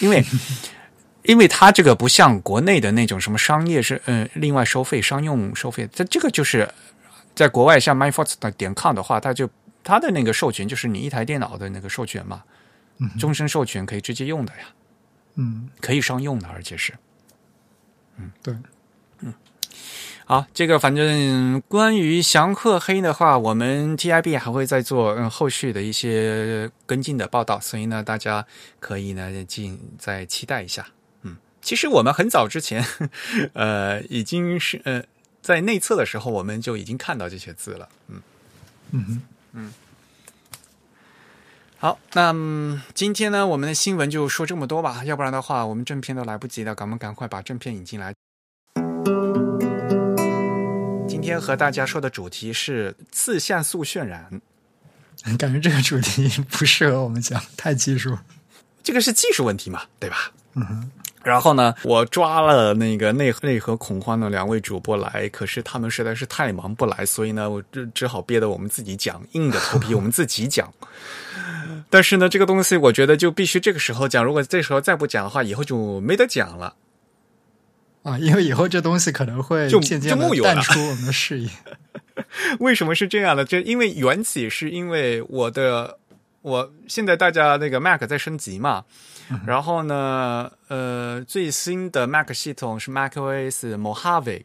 [0.00, 0.24] 因为。
[1.28, 6.72] 因为它这个不像国内的那种什么商业是呃另外收费商用收费，它这个就是
[7.34, 9.50] 在国外像 MyForce 的点 com 的话，它就
[9.82, 12.44] 它的那个授权就是你一台电脑的那个授权嘛，
[13.18, 14.66] 终身授权可以直接用的呀，
[15.34, 16.94] 嗯，可以商用的，而且是
[18.18, 18.54] 嗯对，
[20.28, 28.44] 好，这个反正关于祥鹤黑的话，我们 TIB 还会再做嗯后续的一些跟进的报道，所以呢，大家
[28.80, 30.84] 可以呢进再期待一下。
[31.22, 32.84] 嗯，其实我们很早之前，
[33.54, 35.04] 呃，已经是呃
[35.40, 37.88] 在内测的时候，我们就已经看到这些字了。
[38.08, 38.20] 嗯，
[38.90, 39.72] 嗯哼，
[41.78, 48.12] 好，那、嗯今天呢，我们的新闻就说这么多吧，要不然的话，我们正片都来不及了，赶我们赶快把正片引进来。
[51.26, 54.40] 天和大家说的主题是次像素渲染。
[55.36, 58.16] 感觉这个主题不适合我们讲，太技术。
[58.84, 60.30] 这个是技术问题嘛，对吧？
[60.54, 60.90] 嗯哼。
[61.24, 70.72] 然后呢，我抓了那个内内核恐慌的两位主播来，可是他们实在是太忙不来，所以呢，我只只好憋得我们自己讲，硬着头皮我们自己讲。
[71.90, 76.72] 但是呢，这个东西我觉得就必须这个时候讲，如果这时候再不讲的话，以后就没得讲了。
[78.06, 81.50] 啊，因为以后这东西可能会就渐渐就木有淡出我们的视野。
[82.60, 83.44] 为什么是这样的？
[83.44, 85.98] 就因为缘起是因为我的，
[86.42, 88.84] 我现在大家那个 Mac 在升级嘛，
[89.44, 94.44] 然后呢，呃，最新的 Mac 系统是 macOS Mojave，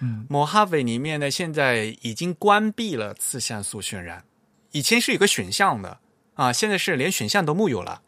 [0.00, 4.24] 嗯，Mojave 里面呢现在已经关闭了次像素渲染，
[4.72, 5.98] 以前是有个选项的
[6.34, 8.02] 啊，现在是连选项都木有了。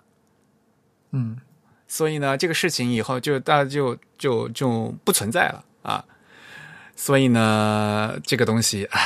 [1.13, 1.39] 嗯
[1.87, 6.05] 所以呢，这个事情以后就大家就就就不存在了啊。
[6.97, 9.01] 所以呢，这个东西，唉，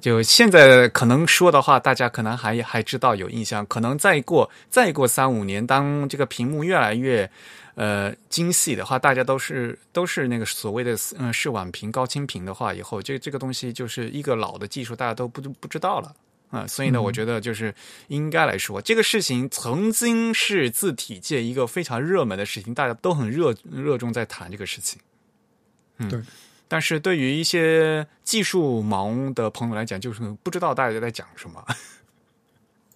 [0.00, 3.64] 就现在可能说的话，大家可能还还知道有印象。
[3.66, 7.30] 可能再过再过三五年，当这个屏幕越来越
[7.76, 16.12] 呃精细的话，大家都是都是那个所谓的嗯视网屏、高清屏的话，以后这这个东西就是一个老的技术，大家都不不知道了。
[16.50, 17.74] 啊、所以呢，我觉得就是
[18.08, 24.98] 应该来说，这个事情曾经是字体界一个非常热门的事情，大家都很热热衷在谈这个事情。
[25.98, 26.20] 嗯对。
[26.70, 31.64] 但是对于一些技术盲的朋友来讲，就是不知道大家在讲什么。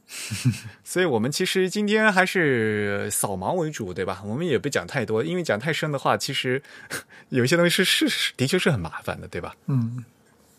[0.84, 4.22] 所以我们其实今天还是扫盲为主，对吧？
[4.26, 6.62] 我们也不讲太多，因为讲太深的话，其实
[7.30, 9.56] 有一些东西是是的确是很麻烦的，对吧？
[9.66, 10.04] 嗯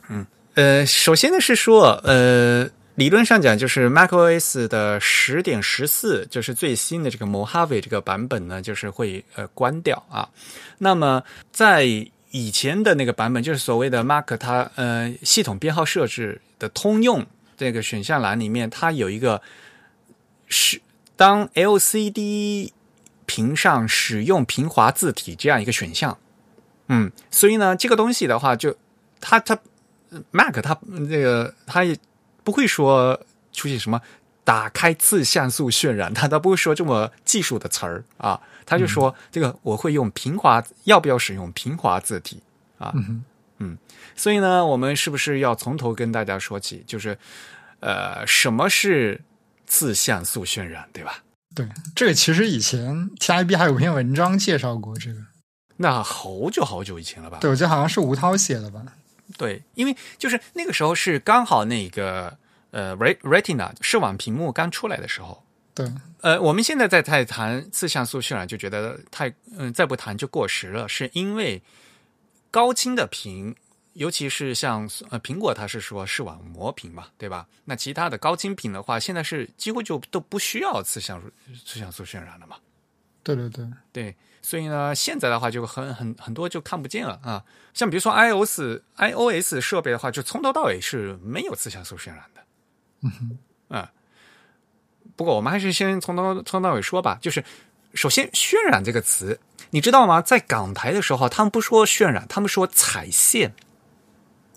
[0.10, 0.26] 嗯
[0.56, 10.30] 呃，首先呢是说，呃，理论上讲，就是 macOS 的十点十四，就是最新的这个 Mojave 这个版本呢，就是会呃关掉啊。
[10.78, 11.86] 那么在
[12.30, 17.26] 以前的那个版本，就是所谓的 Mac 它呃系统编号设置的通用
[17.58, 19.42] 这个选项栏里面，它有一个
[20.48, 20.80] 是
[21.16, 22.72] 当 LCD
[23.26, 26.16] 屏上使用平滑字体这样一个选项。
[26.90, 28.76] 嗯，所以呢，这个东西的话就，
[29.20, 29.58] 它它
[30.32, 30.78] Mac 它
[31.10, 31.98] 这个它也
[32.44, 33.20] 不会说
[33.52, 34.02] 出现什么
[34.44, 42.42] 打开次像素渲染，他他不会说这么技术的词儿啊，他就说这个我会用平滑，要不要使用平滑字体
[42.78, 42.92] 啊？
[42.96, 43.24] 嗯
[43.60, 43.78] 嗯
[44.16, 46.84] 所以呢，我们是不是要从头跟大家说起？
[46.86, 47.18] 就是
[47.80, 49.22] 呃，什么是
[49.66, 51.24] 次像素渲染，对吧？
[51.56, 55.20] 对，这个其实以前 TIB 还有篇文章介绍过这个，
[55.78, 57.38] 那好久好久以前了吧？
[57.40, 58.84] 对我记得好像是吴涛写的吧？
[59.38, 62.38] 对，因为就是那个时候是刚好那个
[62.72, 65.44] 呃，Ret Retina 视网屏幕刚出来的时候。
[65.76, 71.60] 对，呃，我们现在在在谈次像素渲染，就觉得太嗯、再不谈就过时了，是因为
[72.52, 73.56] 高清的屏，
[73.94, 77.48] 尤其是像呃苹果，它是说视网膜屏嘛，对吧？
[77.66, 81.32] 那其他的高清屏的话，现在是几乎就都不需要次像素
[81.66, 82.58] 次像素渲染了嘛。
[83.24, 87.44] 对对对，对，所以呢，现在的话就很很很多就看不见了啊。
[87.74, 92.42] 像比如说 iOS iOS 设备的话，就从头到尾是没有磁像素渲染的。
[93.02, 93.38] 嗯哼，
[93.70, 93.88] 嗯，
[95.16, 97.18] 不过我们还是先从头从头到尾说吧。
[97.22, 97.44] 就是
[97.94, 99.40] 首先“渲染”这个词，
[99.72, 100.22] 你知道吗？
[100.22, 103.54] 在港台的时候，他们不说渲染，他们说彩线，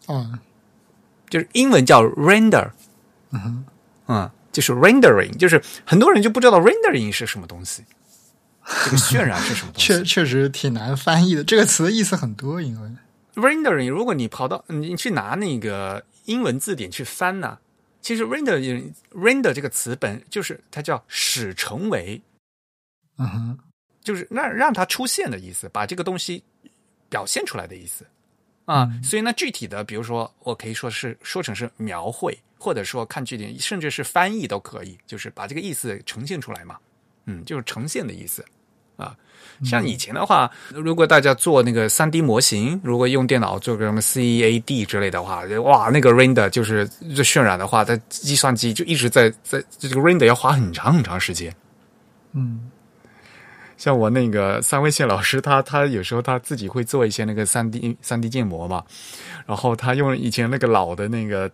[0.09, 0.39] 嗯，
[1.29, 2.71] 就是英文叫 render。
[3.31, 3.67] 嗯哼，
[4.09, 7.85] 嗯，就是 rendering，就是很多人就不知道 rendering 是什么东西，
[8.85, 9.87] 这个渲染是什么东西。
[9.87, 12.91] 确确实挺难翻译的，这个词意思很多，因为
[13.35, 17.59] rendering，如果你跑到你去拿那个英文字典去翻呢、
[18.01, 22.21] 其实 render render 这个词本就是它叫使成为，
[23.19, 23.59] 嗯哼，
[24.03, 26.43] 就是让让它出现的意思，把这个东西
[27.09, 28.05] 表现出来的意思
[28.65, 28.91] 啊。
[29.03, 36.79] 所以呢，具体的，比如说我可以说是说成是描绘，或者说看具体，甚至是翻译都可以，就是把这个意思呈现出来嘛。
[37.27, 38.45] 嗯，就是呈现的意思
[38.97, 39.15] 啊。
[39.65, 46.87] 像以前的话，如果大家做那个三 D 模型，如果用电脑做个什么 CAD 之类的话，哇，那个 render 就是
[47.25, 51.55] 渲染的话，它计算机就一直在在这个 render 要花很长很长时间。
[52.35, 52.71] 嗯
[53.77, 58.83] 像我那个三位线老师，他他有时候他自己会做一些那个三 D 三 D 建模嘛，
[59.47, 61.51] 然后他用以前那个老的那个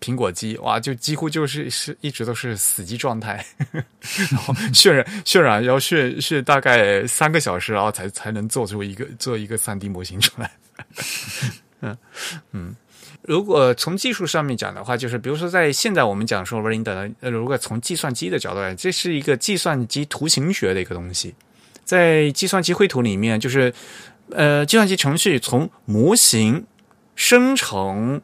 [0.00, 10.50] 苹果机，哇，就几乎就是是一直都是死机状态， 然后渲染渲染要渲渲大概三个小时，然后才才能做出一个做一个三 D 模型出来。
[11.82, 11.96] 嗯
[12.52, 12.74] 嗯，
[13.20, 21.34] 如果从技术上面讲的话，就是比如说在现在我们讲说 render，如果从计算机的角度来，这是一个计算机图形学的一个东西。
[21.86, 23.72] 在计算机绘图里面，就是
[24.32, 26.66] 呃，计算机程序从模型
[27.14, 28.20] 生成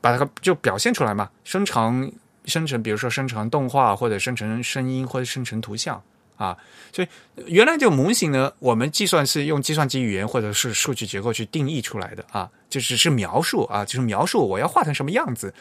[0.00, 2.10] 把它就表现出来嘛，生成
[2.46, 6.02] 生成，比如说生成动画或者生成声音或者生成图像
[6.36, 6.56] 啊。
[6.92, 7.08] 所以
[7.46, 15.52] 原来这个模型呢，我们计算是用计算机语言或者是数据结构去定义出来的啊，就只是描述啊，就是描述我要画成什么样子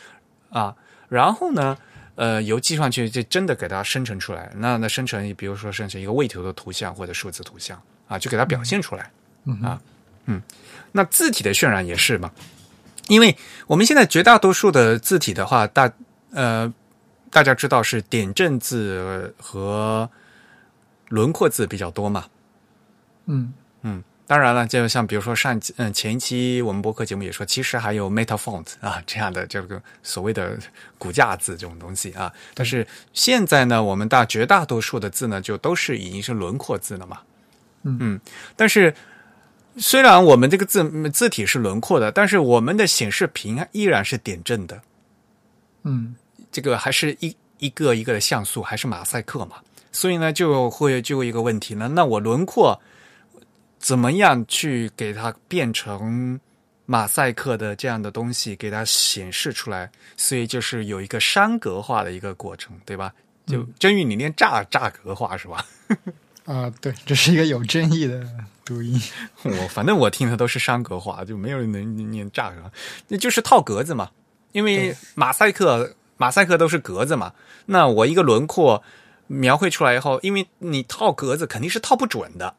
[0.49, 0.73] 啊，
[1.09, 1.77] 然后呢。
[2.15, 9.09] 呃，由计算去就真的给它生成出来，那那生成，比如说生成一个位图的图像或者数字图像啊，就给它表现出来
[9.63, 9.81] 啊，
[10.25, 10.41] 嗯，
[10.91, 12.31] 那字体的渲染也是嘛，
[13.07, 13.35] 因为
[13.65, 15.91] 我们现在绝大多数的字体的话，大
[16.31, 16.71] 呃
[17.29, 20.09] 大家知道是点阵字和
[21.09, 22.25] 轮廓字比较多嘛，
[23.25, 23.53] 嗯。
[23.83, 24.03] 嗯。
[24.31, 30.57] 当然了，就像比如说上嗯前一期我们博客节目也说，其实还有 Meta Font 啊这样的这个所谓的
[30.97, 32.31] 骨架字这种东西啊。
[32.53, 37.19] 但是现在呢，我们大绝大多数的字呢，就都是已经是轮廓字了嘛。
[37.83, 38.17] 嗯，
[38.55, 38.95] 但是
[39.75, 44.81] 虽然我们这个字字体是轮廓的，但是我们的显示屏依然是点阵的。
[45.83, 46.15] 嗯，
[46.49, 49.57] 这个还是一一个一个的像素，还是马赛克嘛。
[49.91, 52.81] 所以呢，就会就一个问题呢，那我轮廓。
[53.81, 56.39] 怎么样去给它变成
[56.85, 59.91] 马赛克的这样的东西，给它显示出来？
[60.15, 63.11] 所以就是有一个山格化的一个过程，对吧？
[63.47, 65.65] 就真宇，你念炸炸格化是吧？
[66.45, 68.23] 啊，对，这是一个有争议的
[68.63, 69.01] 读音。
[69.43, 72.71] 我反正我听的都是山格化，就没有人能念炸格，
[73.07, 74.11] 那就是套格子嘛。
[74.51, 77.33] 因为马赛克马赛克都是格子嘛，
[77.65, 78.83] 那我一个轮廓
[79.27, 82.55] 描绘出来以后，因为你套格子肯定是套不准的。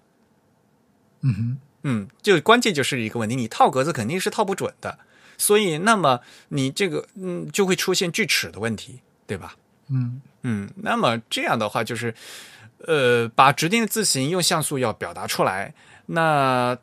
[1.22, 4.98] 嗯哼，嗯，就关键就是一个问题，你套格子肯定是套不准的，
[5.38, 9.56] 所以那么你这个嗯就会出现锯齿的问题，对吧？
[9.88, 12.14] 嗯嗯，那么这样的话就是
[12.86, 15.74] 呃把指定的字形用像素要表达出来，
[16.06, 16.76] 那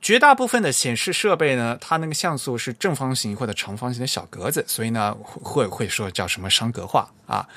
[0.00, 7.48] 绝大部分的显示设备呢，它那个像素是正方形或者长方形的小格子，所以呢会会说叫什么商格化啊，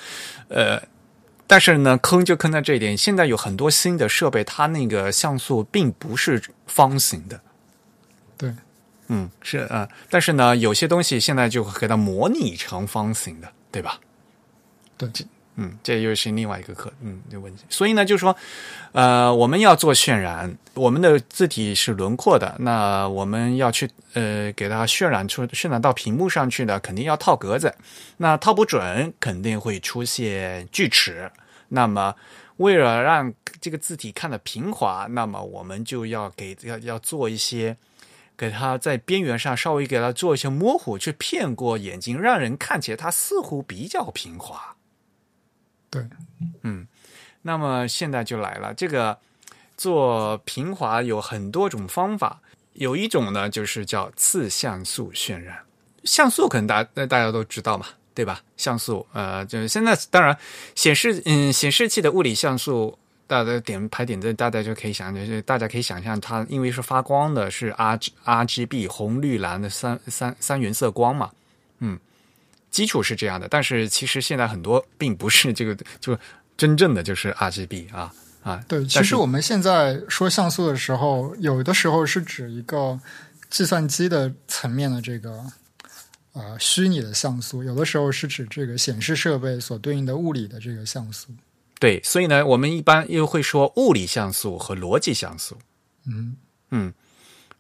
[0.50, 0.82] 呃。
[1.48, 2.96] 但是呢，坑就坑在这一点。
[2.98, 7.40] 现在有很多新的设备，它那个像素并不是方形的。
[8.38, 8.54] 对，
[9.08, 9.88] 嗯，是啊。
[10.10, 14.00] 但是呢，有些东西现在就给它模拟成方形的，对吧？
[14.98, 15.10] 对，
[15.60, 17.64] 嗯，这又是另外一个课，嗯，的问题。
[17.68, 18.36] 所以呢，就是说，
[18.92, 27.74] 呃，我们要做渲染，我们的字体是轮廓的，那我们要去呃给它渲染出渲染到屏幕上去呢，肯定要套格子，
[28.18, 31.32] 那套不准肯定会出现锯齿。
[31.70, 32.14] 那么
[32.58, 37.76] 为了让这个字体看得平滑，那么我们就要给要要做一些，
[38.38, 44.76] 给它在边缘上稍微给它做一些模糊，去骗过眼睛，让人看起来它似乎比较平滑。
[45.90, 46.06] 对，
[46.64, 46.86] 嗯，
[47.44, 49.18] 那么现在就来了，这个
[49.78, 52.42] 做平滑有很多种方法，
[52.74, 55.58] 有一种呢就是叫次像素渲染，
[56.04, 58.42] 像素可能大那大家都知道嘛，对吧？
[58.58, 60.38] 像素，呃，就是现在当然
[60.76, 71.32] 显示，嗯，显示器的物理像素，大家点排点，这大家就可以想，就是大家可以想象它，因为是发光的，是 R R G B 红绿蓝的三三三原色光嘛，
[71.80, 71.98] 嗯。
[72.78, 76.16] 基础是这样的，但是其实现在很多并不是这个，就
[76.56, 78.14] 真正的就是 RGB 啊
[78.44, 78.64] 啊。
[78.68, 83.00] 对，其实我们现在说像素的时候，有的时候是指一个
[83.50, 85.44] 计算机的层面的这个
[86.34, 91.30] 呃虚拟的像素，有的时候是指这个显示设备所对应的物理的这个像素。
[91.80, 95.58] 对，所以呢，我们一般又会说物理像素和逻辑像素。
[96.06, 96.38] 嗯
[96.70, 96.94] 嗯。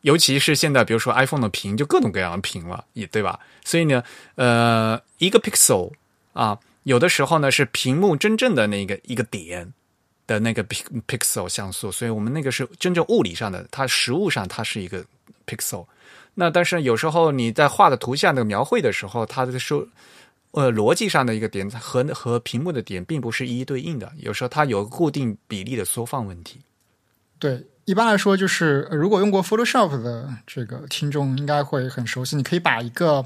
[0.07, 3.37] 尤其是现在，比如说 iPhone 的屏就各种各样的屏了，也对吧？
[3.65, 4.01] 所以呢，
[4.35, 5.91] 呃，一个 pixel
[6.31, 9.73] 啊，有的时候呢是屏幕真正的那个一个点
[10.25, 15.03] 的那个 pixel 像素，所以我们那个是真正物理上的，它实物上它是一个
[15.45, 15.85] pixel。
[16.33, 19.85] 那但是有时候你在画的图像的描绘的时候，它的说
[20.51, 26.61] 呃逻辑上的一个点和和屏幕的点并不是一一对应的，有时候它有固定比例的缩放问题。
[27.37, 27.61] 对。
[27.87, 32.35] 一般来说，就是如果用过 Photoshop 的这个听众应该会很熟悉。
[32.35, 33.23] 你可以把一个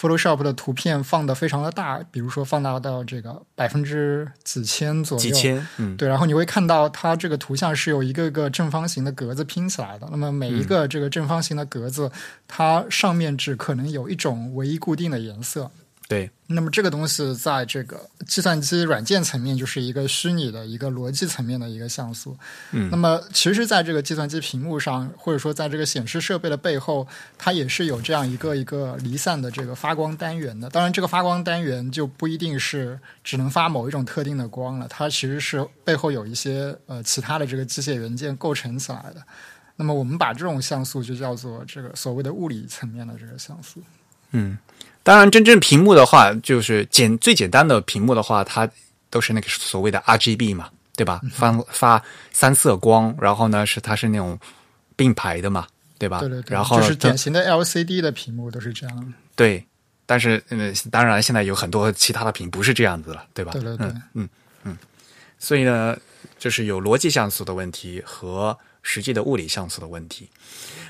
[0.00, 6.08] Photoshop 的图片放的非常的大，比如说放大到这个百分之几千左右，几千，嗯，对。
[6.08, 10.06] 然后你会看到它这个图像是由一个个正方形的格子拼起来的。
[10.12, 12.12] 那么每一个这个正方形的格子，
[12.46, 15.72] 它上面只可能有一种唯一固定的颜色。
[16.06, 22.36] 对，那么这个东西在这个计算机软件层面就是一个虚拟的一个逻辑层面的一个像素。
[22.72, 30.68] 嗯，那么其实，在这个计算机屏幕上，或者说在这个显示设备的背后，它也是有这样一个一个离散的这个发光单元的。
[30.68, 39.24] 当然，这个发光单元就不一定是只能发某一种特定的光了，它其实是背后有一些呃其他的这个机械元件构成起来的。
[39.76, 43.82] 那么我们把这种像素就叫做这个所谓的物理层面的这个像素。
[44.32, 44.58] 嗯。
[45.04, 48.68] 当然，真正屏幕的话，就是简最简单的屏幕的话，它
[49.10, 51.20] 都是那个所谓的 RGB 嘛，对吧？
[51.30, 52.02] 发发
[52.32, 54.38] 三色光，然后呢是它是那种
[54.96, 55.66] 并排的嘛，
[55.98, 56.20] 对吧？
[56.20, 59.14] 对对对，然后就是典型的 LCD 的屏幕都是这样。
[59.36, 59.62] 对，
[60.06, 63.52] 但是嗯，当然现在有很多其他的屏不是这样子了，对吧？
[63.52, 64.28] 对对对，嗯嗯
[64.64, 64.78] 嗯，
[65.38, 65.94] 所以呢，
[66.38, 70.30] 就是有逻辑像素的问题和实际的物理像素的问题。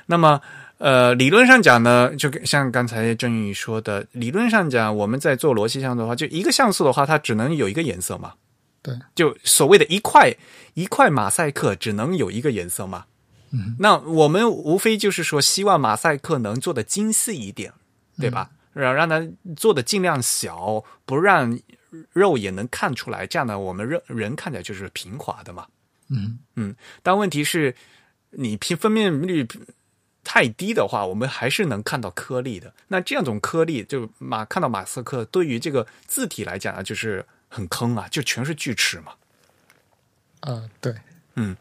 [0.06, 0.40] 那么。
[0.84, 8.34] 呃，理论上讲呢，就像刚才郑宇说的，理论上讲，我们在做逻辑像素的话，就一个像素的话，它只能有一个颜色嘛。
[8.82, 10.30] 对，就所谓的一块
[10.74, 13.06] 一块马赛克只能有一个颜色嘛。
[13.50, 17.72] 嗯，那我们无非就是说，希望马赛克能做的精细一点，
[18.18, 18.50] 对吧？
[18.74, 19.26] 让让它
[19.56, 21.58] 做的尽量小，不让
[22.12, 25.64] 肉眼能看出来，这样呢，我们人人看起来就是平滑的嘛。
[26.10, 27.74] 嗯嗯，但问题是，
[28.32, 29.48] 你平分辨率。
[30.24, 32.72] 太低的话，我们还是能看到颗粒的。
[32.88, 39.12] 那这样种颗粒，就马看到马斯克，对于这个字体来讲啊，就是很坑啊，就全是锯齿嘛。
[40.40, 40.92] 啊，对，
[41.36, 41.56] 嗯，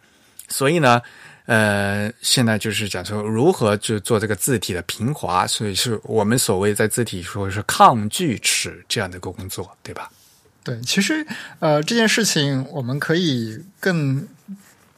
[0.48, 1.02] 所以呢，
[1.46, 10.10] 呃，现在就是讲说如何就做这个字体的平滑，所以是我们所谓在字体说是抗锯齿这样的一个工作，对吧？
[10.64, 11.28] 对，其实
[11.60, 14.28] 呃，这件事情我们可以更。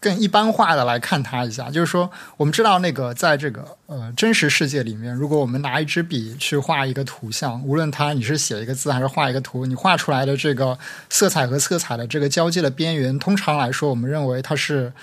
[0.05, 10.77] 更一般化的来看它一下，就是说，我们知道那个在这个呃真实世界里面，如果我们拿一支笔去画一个图像，无论它你是写一个字还是画一个图，你画出来的这个
[11.09, 14.93] 色彩和色彩的这个交界的边缘，通常来说，我们认为它是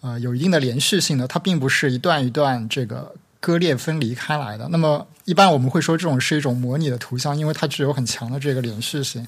[0.00, 4.66] 呃有一定的连续性的，它并不是一段一段这个割裂分离开来的。
[4.72, 9.24] 那么，一般我们会说这种是一种模拟的图像，因为它具有很强的这个连续性。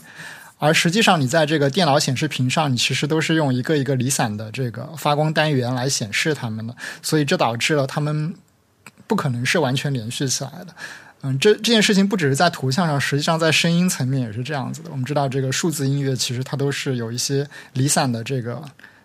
[0.61, 8.33] 而实际上，你在这个电脑显示屏上，你其实都是用一个一个离散的这个发光单元来显示它们的，所以这导致了它们
[9.09, 10.75] 不可能是完全连续起来的。
[11.23, 14.91] 嗯，这这件事情不只是在图像上，实际上在声音层面也是这样子的。
[14.93, 18.63] 我们知道，这个数字音乐其实它都是有一些离散的这个。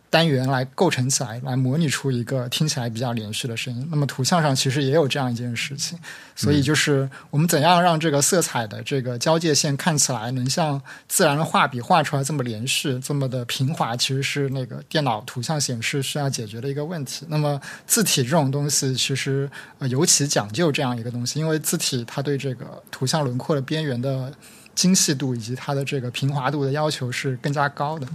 [0.10, 3.86] 单元来构成起来，来模拟出一个听起来比较连续的声音。
[3.92, 6.00] 那么图像上其实也有这样一件事情，
[6.36, 17.26] 所以就是我们怎样让这个色彩的这个交界线看起来能像自然的画笔画出来这么连续、这么的平滑，其实是那个电脑图像显示需要解决的一个问题。
[17.28, 19.50] 那么字体这种东西其实
[19.80, 24.32] 呃尤其讲究这样一个东西，因为字体它对这个图像轮廓的边缘的
[24.74, 28.08] 精细度以及它的这个平滑度的要求是更加高的。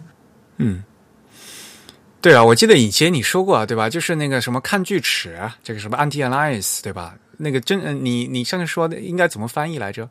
[0.56, 0.82] 嗯。
[2.22, 3.88] 对啊，我记得以前你说过，对吧？
[3.88, 7.14] 就是那个什么看锯齿，这个什么 anti-alias，对吧？
[7.38, 10.08] 那个真，你你上次说的应该怎么翻译来着？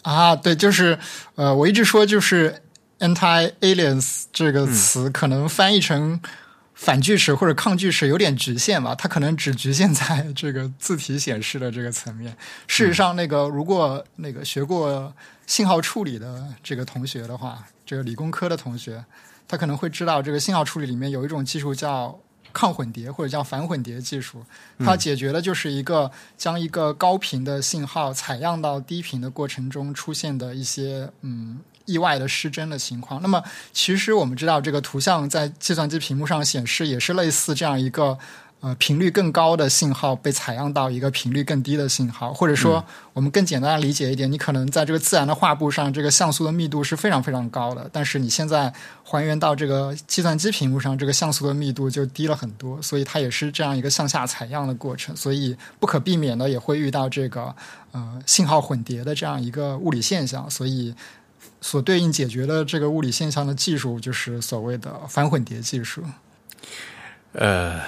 [0.00, 0.98] 啊，对，就是
[1.34, 2.62] 呃，我一直说就是
[3.00, 6.18] anti-alias 这个词可能翻译成
[6.74, 12.34] 反锯齿或者抗锯齿有点局限吧，它可能只局限在这个字体显示的这个层面。
[12.66, 15.14] 事实上，那个如果那个学过
[15.46, 19.04] 信号处理的这个同学的话，这个理工科的同学。
[19.46, 22.18] 他可能会知道，这个信号处理里面有一种技术叫
[22.52, 24.44] 抗混叠或者叫反混叠技术，
[24.78, 33.20] 它解决的就是一个将一个高频的信号采样到低频的过程中出现的一些嗯意外的失真的情况。
[33.22, 38.18] 那么，其实我们知道，这个图像在计算机屏幕上显示也是类似这样一个。
[38.62, 57.52] 呃，频率更高的信号被采样到一个频率更低的信号，或者说，我们更简单的理解一点，你可能在这个自然的画布上，这个像素的密度是非常非常高的，但是你现在还原到这个计算机屏幕上，这个像素的密度就低了很多，所以它也是这样一个向下采样的过程，所以不可避免的也会遇到这个
[57.90, 60.94] 呃信号混叠的这样一个物理现象，所以
[61.60, 66.04] 所对应解决的这个物理现象的技术就是所谓的反混叠技术，
[67.32, 67.80] 呃。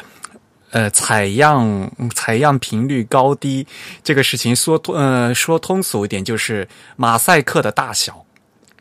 [0.74, 3.64] 呃，采样采样频率高低
[4.02, 6.66] 这个事情说通，呃，说通俗一点就是
[6.96, 8.26] 马赛克的大小。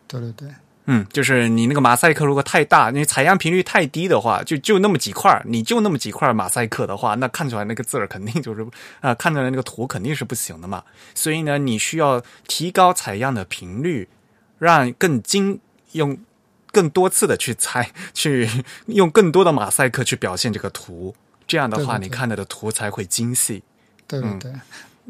[0.07, 0.49] 对对对，
[0.85, 8.65] 嗯，就是你那个马赛克如果太大，你采样频率太低的话，就就那么几块，你就那么几块马赛克的话，那看出来那个字儿肯定就是
[8.99, 10.83] 啊， 看出来那个图肯定是不行的嘛。
[11.13, 14.09] 所以呢，你需要提高采样的频率，
[14.57, 15.59] 让更精
[15.91, 16.17] 用
[16.71, 18.49] 更多次的去采， 去
[18.87, 21.15] 用更多的马赛克去表现这个图。
[21.47, 23.63] 这样的话，你看到的图才会精细。
[24.07, 24.51] 对对对，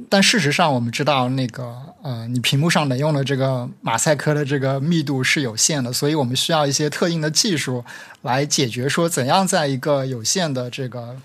[0.10, 7.84] 但事实上，我们知道那个呃，你屏幕上能用的这个马赛克的这个密度是有限的，所以我们需要一些特定的技术
[8.22, 11.18] 来解决，说怎样在一个有限的这个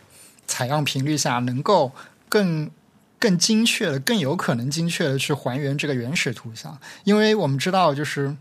[0.47, 1.93] 采样频率下，能够
[2.29, 2.71] 更
[3.19, 6.79] 更精确的、更有可能精确的去还原这个原始图像。
[7.05, 8.37] 因为我们知道，就是。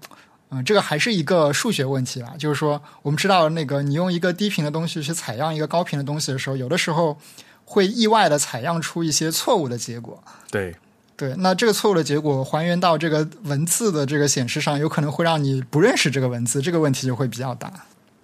[0.49, 2.33] 嗯，这个还是一个数学问题啦。
[2.39, 7.17] 就是说，我们知道，那个你用一个低频的东西去采样一个高频的东西的时候，有的时候
[7.65, 10.23] 会意外的采样出一些错误的结果。
[10.49, 10.75] 对，
[11.17, 17.71] 对，那这个错误的结果还原到这个文字的这个显示上，有可能会让你不认识这个文字，这个问题就会比较大。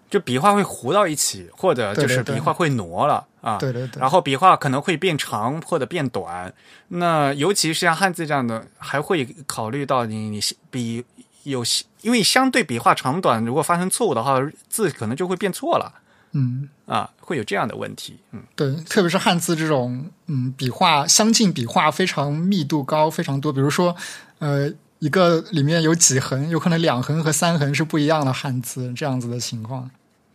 [0.09, 3.57] 就笔画会糊到一起，或者就是笔画会挪了啊。
[3.57, 6.53] 对对对然后笔画可能会变长或者变短。
[6.89, 11.03] 那尤其是像汉字这样的，还会考虑到你你笔
[11.43, 11.63] 有
[12.01, 14.39] 因为相对笔画长短，如果发生错误的话，
[14.69, 18.17] 字可能就会变错了嗯，啊，会有这样的问题。
[18.31, 23.53] 嗯，对，特别是汉字这种，嗯，笔画相近，笔画非常密度高，非常多。
[23.53, 23.95] 比如说，
[24.39, 29.89] 呃，一个里面有几横，有可能两横和三横是不一样的汉字，这样子的情况。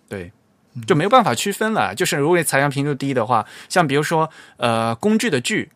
[0.08, 0.32] 对。
[0.86, 1.92] 就没有办法区分了。
[1.92, 5.68] 就是如果你采样频率低的话，像比如说呃工具的具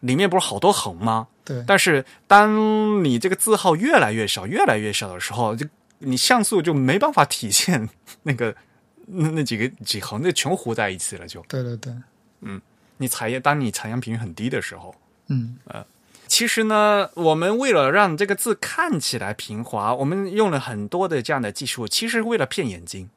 [0.00, 1.28] 里面不是好多横吗？
[1.44, 5.66] 对，但是当你这个字号越来越少、越来越少的时候，就
[5.98, 7.88] 你像素就没办法体现
[8.24, 8.54] 那个
[9.06, 11.40] 那那几个几横那全糊在一起了就。
[11.42, 11.92] 对对对，
[12.40, 12.60] 嗯
[12.98, 14.94] 你采样，当你采样频率很低的时候，
[15.28, 15.84] 嗯呃
[16.26, 23.08] 其实呢，我们为了让这个字看起来平滑，我们用了很多的这样的技术，其实为了骗眼睛，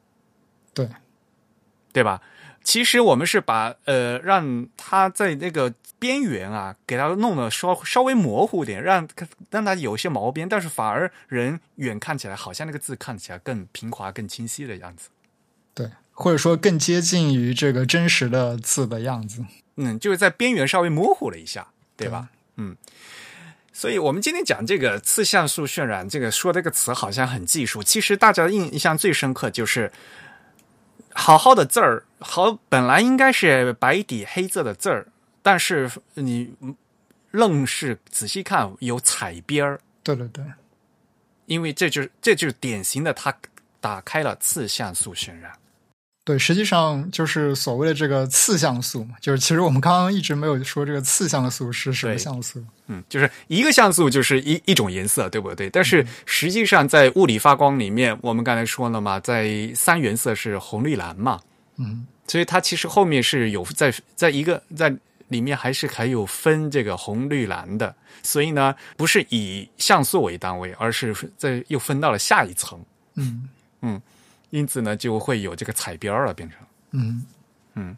[0.72, 0.88] 对，
[1.92, 2.22] 对吧？
[2.62, 9.06] 其实我们是把呃让它在那个边缘啊，给它弄得稍稍微模糊点，让
[9.50, 15.10] 让它有些毛边，但是反而人远看起来好像那个字看起来更平滑、更清晰的样子。
[15.74, 19.44] 对，或者说更接近于这个真实的字的样子。
[19.76, 22.30] 嗯，就是在边缘稍微模糊了一下，对吧？
[22.56, 22.76] 嗯，
[23.72, 29.92] 所以我们今天讲这个次像素渲染，这个说这个词好像很技术，其实大家印象最深刻就是
[31.14, 35.06] 好好的字儿，好本来应该是白底黑字的字儿，
[35.42, 36.52] 但是你
[37.30, 40.44] 愣是仔细看有彩边儿，对对对，
[41.46, 43.34] 因为这就是这就是典型的它
[43.80, 45.52] 打开了次像素渲染。
[46.22, 52.62] 对，实际上就是所谓的这个次像素嘛，就是其实我们刚刚一直没有说这个次像素是什么像素。
[52.86, 55.70] 嗯，就是一个像素就是一一种颜色，对不对？
[55.70, 61.40] 但是实际上在物理发光里面，我们刚才说了嘛，在三原色是红绿蓝嘛，
[61.78, 64.94] 嗯，所以它其实后面是有在在一个在
[65.30, 73.48] 里面还是还有分这个红绿蓝的，所以呢，不是以像素为单位，而是在又分到了下一层，嗯
[73.80, 74.02] 嗯
[74.50, 76.58] 因此呢就会有这个彩边儿了，变成。
[76.90, 77.24] 嗯
[77.74, 77.96] 嗯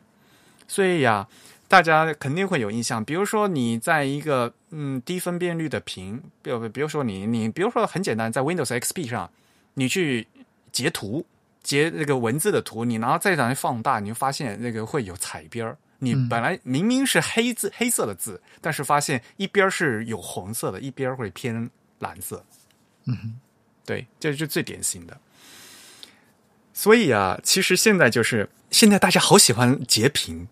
[0.68, 1.26] 所以呀、
[1.68, 3.04] 大家肯定会有印象。
[3.04, 9.30] 比如说你在一个嗯低分辨率的屏，比如比如说你你比如说很简单，在 Windows XP 上，
[9.74, 10.28] 你去
[10.70, 11.24] 截图
[11.62, 15.76] 截那个文字的图，你然后再让它放大，你就发现那个会有彩边儿。
[16.02, 22.44] 你嗯本来明明是黑字黑色的字，但是发现一边是有红色的，一边会偏蓝色。
[23.04, 23.38] 嗯
[23.86, 25.20] 对，这是最典型的。
[26.72, 30.48] 所以啊，其实现在就是现在大家好喜欢截屏，哼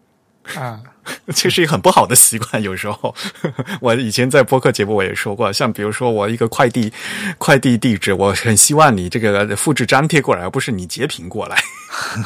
[0.57, 0.82] 啊，
[1.34, 2.62] 这是一个很不好的习惯。
[2.62, 3.14] 有时候，
[3.80, 6.93] 我以前在播客节目我也说过，像比如说我一个快递
[7.38, 11.62] 快递地址，我很希望你这个复制粘贴过来，而不是你截屏过来。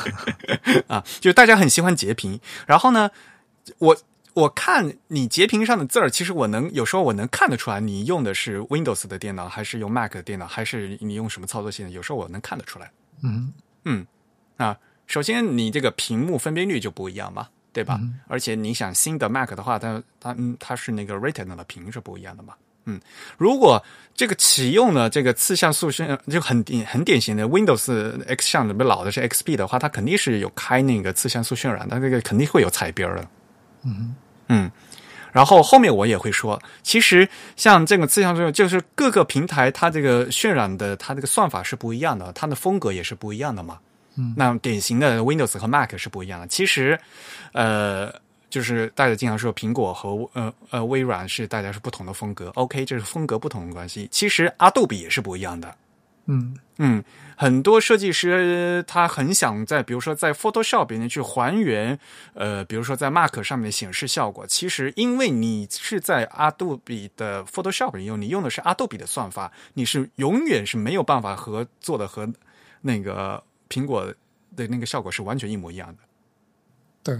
[0.88, 2.40] 啊，就大家很喜欢截屏。
[2.66, 3.10] 然后呢，
[3.78, 3.96] 我
[4.34, 11.90] 我看你截屏上的字儿，其实我能有时候我能看得出来，你用的是 Windows 的电脑，还是用 Mac 的电脑，还是你用什么操作系统？
[11.90, 12.90] 有时候我能看得出来。
[13.22, 13.52] 嗯
[13.84, 14.06] 嗯，
[14.56, 18.01] 啊，首先你这个屏幕分辨率就不一样嘛，对吧？
[18.29, 22.55] 而且你想新的 Mac 的话，它它嗯它是那个 Retina 的屏是不一样的嘛。
[22.87, 23.01] 嗯，
[23.37, 23.83] 如果
[24.14, 33.29] 这个启用了这个次像素渲，就很典很典型的 Windows X 像里面老的是 XP 的话，它肯定是有开那个次像素渲染，它这个肯定会有彩边儿的。
[33.83, 34.14] 嗯
[34.49, 34.70] 嗯，
[35.33, 43.81] 然后后面我也会说，其实像这个次像素，就是各个平台它这个渲染的它这个算法是不一样的，它的风格也是不一样的嘛。
[44.16, 46.46] 嗯，那典型的 Windows 和 Mac 是不一样的。
[46.46, 46.98] 其实，
[47.52, 48.12] 呃，
[48.48, 52.50] 就是大家经常说苹果和呃呃微软是大家是不同的风格。
[52.54, 54.08] OK，这是风格不同的关系。
[54.10, 55.74] 其实阿杜比也是不一样的。
[56.26, 57.04] 嗯嗯，
[57.36, 61.98] 很多设计师他很想在，比如说在 Photoshop 里面去还原，
[62.32, 64.46] 呃，比如说在 Mac 上面的显示效果。
[64.46, 72.26] 其实因为你是在 Adobe 的 Photoshop 里用，你用的是 Adobe 的算法，你是永远是没有办法和做的和
[72.80, 74.04] 那个苹果
[74.56, 75.98] 的那个效果是完全一模一样的。
[77.02, 77.18] 对，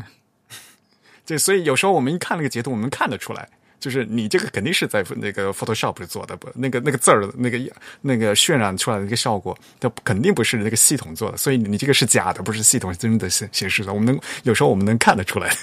[1.27, 3.49] 这所以有时候我们一看那个截图，我们看得出来。
[3.81, 7.61] 就是你这个肯定是在那个 Photoshop 里做的，不，那个那个字儿，那个
[8.01, 13.93] 那个渲染出来的那个效果，它肯定不是那个系统做的，所以你这个是假的，不是系统真的显显示的。
[13.93, 15.55] 我们能有时候我们能看得出来。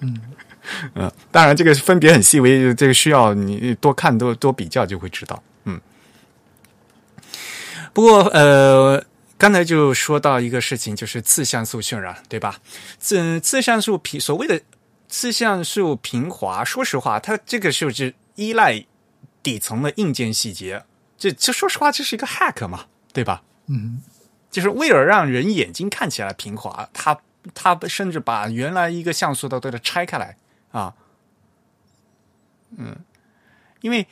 [0.00, 0.20] 嗯
[0.94, 5.42] 嗯， 当然这个分别很细微，这个需要你多看多多比较就会知道。
[5.64, 5.80] 嗯，
[7.94, 9.02] 不过呃。
[9.40, 12.60] 刚才就说到一个事情，就是次像素渲染，对吧？
[12.98, 14.60] 次次像素平所谓的
[15.08, 18.84] 次像素平滑，说实话，它这个就是依赖
[19.42, 20.84] 底层的硬件细节。
[21.16, 22.84] 这这说实话，这是一个 hack 嘛，
[23.14, 23.42] 对吧？
[23.68, 24.02] 嗯，
[24.50, 27.18] 就是为了让人眼睛看起来平滑，它
[27.54, 30.36] 它甚至把原来一个像素都都给拆开来
[30.70, 30.94] 啊。
[32.76, 32.94] 嗯，
[33.80, 34.06] 因为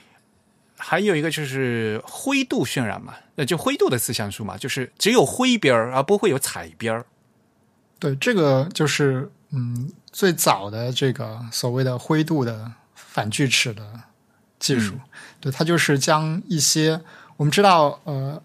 [0.79, 7.05] 还有一个就是灰度渲染嘛，那就灰度的四像素嘛，就是只有灰边儿，而不会有彩边儿。
[7.99, 13.83] 对，这个就是嗯，最早的这个所谓的灰度的反锯齿的
[14.61, 14.95] 技术，
[15.41, 17.01] 对，它就是将一些
[17.37, 18.41] 我们知道，呃，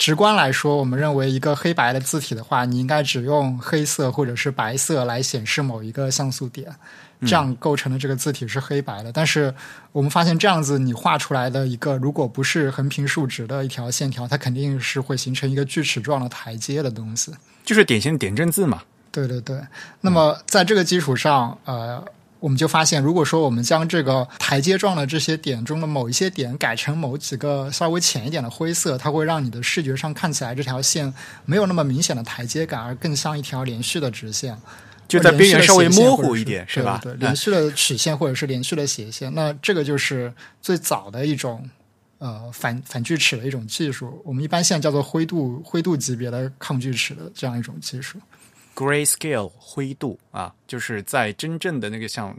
[0.00, 6.74] 直观来说，我们认为一个黑白的字体的话，你应该只用黑色或者是白色来显示某一个像素点，
[7.20, 9.12] 这样构成的这个字体是黑白的。
[9.12, 9.54] 但是
[9.92, 17.30] 我们发现，这样子你画出来的一个，如果不是横平竖直的一条线条，它肯定是会形成一个锯齿状的台阶的东西。
[17.62, 18.82] 就是典型的点阵字嘛。
[19.12, 19.60] 对对对，
[20.00, 22.02] 那么在这个基础上，呃，
[22.40, 31.12] 我们就发现，如果说我们将这个台阶状的这些点中的某一些点改成某几个稍微浅一点的灰色，它会让你的视觉上看起来这条线
[31.44, 34.56] 没有那么明显的台阶感，而更像一条连续的直线，
[35.06, 36.98] 就在边缘稍微模糊一一点，是吧？
[37.02, 41.68] 对，连续的曲线或者是连续的斜线，那这个就是最早的一种。
[42.22, 48.18] 呃，反反锯齿的一种技术，我们一般现在叫做灰度灰度级别的抗锯齿的这样一种技术。
[48.74, 52.36] Grayscale 灰度啊，就是在真正的那个像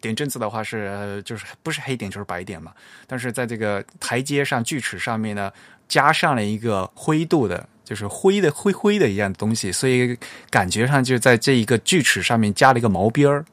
[0.00, 2.72] 点阵子的话是就是不是黑点就是白点嘛，
[3.06, 5.52] 但是在这个台阶上锯齿上面呢，
[5.88, 10.16] 加上了一个灰度的，就是灰的灰灰的一样的东西，所以
[10.50, 13.44] 感觉上就在这一个锯齿上面加了一个毛边儿。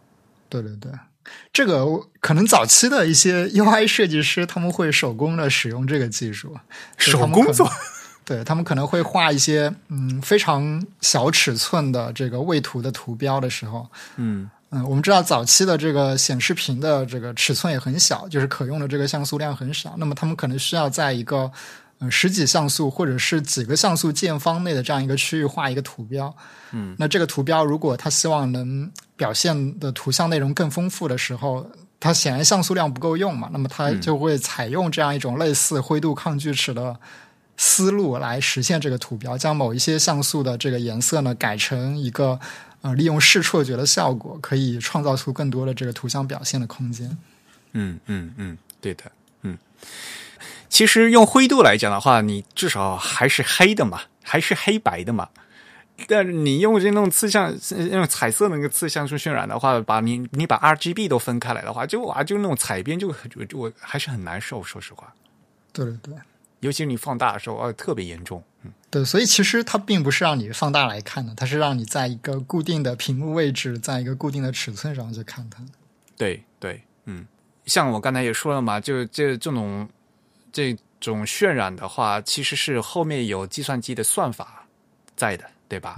[0.49, 0.91] 对对对。
[1.51, 1.85] 这个
[2.19, 6.55] 可能早期的一些 UI 设计师他们会手工的使用这个技术，
[6.97, 7.67] 手工做，
[8.25, 14.49] 对他们可能会画一些嗯非常小尺寸的这个位图的图标的时候，嗯。
[14.71, 21.49] 嗯，我们知道早期的这个显示屏的这个尺寸也很小，就是可用的这个像素量很少，那么他们可能需要在一个
[21.99, 26.35] 嗯十几像素或者是几个像素见方内的这样一个区域画一个图标，
[26.71, 31.65] 嗯，那这个图标如果他希望能表现的图像内容更丰富的时候，
[31.99, 36.93] 它显然像素量不够用嘛，那么它就会采用这样一种类似灰度抗锯齿的
[37.57, 42.39] 思路来实现这个图标，将某一些像素的这个颜色呢改成一个
[42.81, 47.17] 呃利用视错觉的效果，可以创造出更多的这个图像表现的空间。
[47.73, 49.57] 嗯嗯嗯，对的，嗯，
[50.69, 55.29] 其实用灰度来讲的话，你至少还是黑的嘛，还是黑白的嘛。
[56.09, 57.55] 但是你用这种次像
[57.91, 63.13] 用彩色那个次像素渲染的话，把你你把 R G B 都分开来的话，就啊就那种彩边就
[63.49, 65.13] 就我还是很难受，说实话。
[65.71, 66.13] 对对对，
[66.65, 68.43] 尤其是你放大的时候，啊，特别严重。
[68.63, 75.63] 嗯，对，所以其实它并不是让你放大来看的，它是让你在一个固定的屏幕位置，在一个固定的尺寸上去看它。
[76.17, 77.25] 对对，嗯，
[77.65, 79.87] 像我刚才也说了嘛，就这这种
[80.51, 84.65] 这种渲染的话，其实是后面有计算机的算法
[85.15, 85.45] 在的。
[85.67, 85.95] 对吧？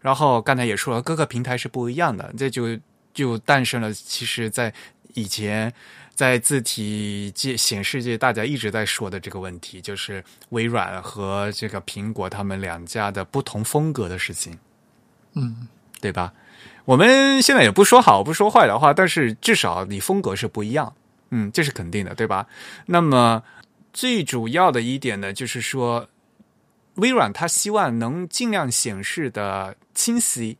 [0.00, 2.76] 然后刚才也说了，各个平台是不一样的，这就
[3.12, 3.92] 就诞生了。
[3.92, 4.72] 其实，在
[5.12, 5.70] 以前，
[6.14, 14.58] 在字体界显示界，大家一直在说的这个问题，就是微软和这个苹果他们两家的不同风格的事情。
[15.34, 15.68] 嗯，
[16.00, 16.32] 对吧？
[16.84, 20.92] 我们现在也不说好不说坏的话，但是至少你风格是不一样。
[21.30, 22.46] 嗯，这是肯定的，对吧？
[22.86, 23.42] 那么
[23.92, 26.08] 最主要的一点呢，就是说。
[26.96, 30.58] 微软它希望能尽量显示的清晰，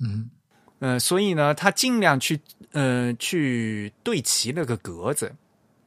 [0.00, 0.30] 嗯，
[0.78, 2.40] 呃，所以呢，它尽量去
[2.74, 5.34] 呃去对齐那个格子，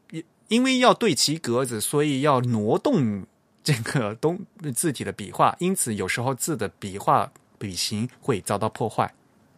[0.10, 3.24] 因因为要对齐格子，所以要挪动
[3.64, 4.40] 这个东
[4.74, 9.14] 字体的笔画，因此有时候字的笔画笔形会遭到破坏，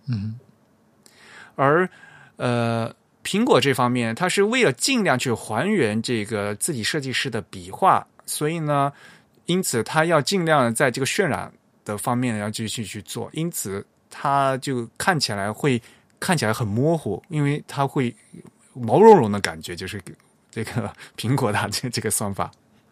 [0.07, 0.37] 嗯，
[1.55, 1.89] 而
[2.35, 8.91] 呃，苹果这方面，它是为了尽量去还原这个字体设计师的笔画，所以呢。
[9.45, 11.51] 因此，它要尽量在这个渲染
[11.83, 15.81] 的方面要继续去做，因此它就看起来会
[16.19, 18.15] 看起来很模糊，因为它会
[18.73, 20.01] 毛茸茸的感觉，就是
[20.51, 22.51] 这个苹果的这这个算法。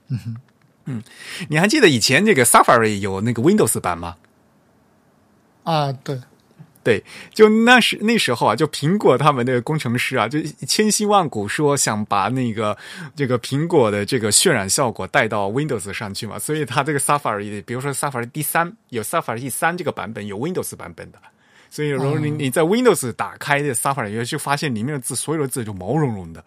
[0.09, 0.37] 嗯
[0.85, 1.03] 嗯，
[1.49, 4.15] 你还记得以前这个 Safari 有那个 Windows 版吗？
[5.63, 6.19] 啊，对。
[6.83, 7.03] 对，
[7.33, 12.77] 就那时那时候啊，就苹果他们的工程师啊，就千辛万苦说想把那个
[13.13, 21.19] 这个苹果的这个渲染效果带到 Windows 上去嘛，所以它这个 Safari，比如说 Safari 第三有 Safari 第三这个版本有 Windows 版本的，
[21.69, 26.43] 所以如果你你在 Windows 打开的 Safari，就发现里面的字所有的字就毛茸茸的。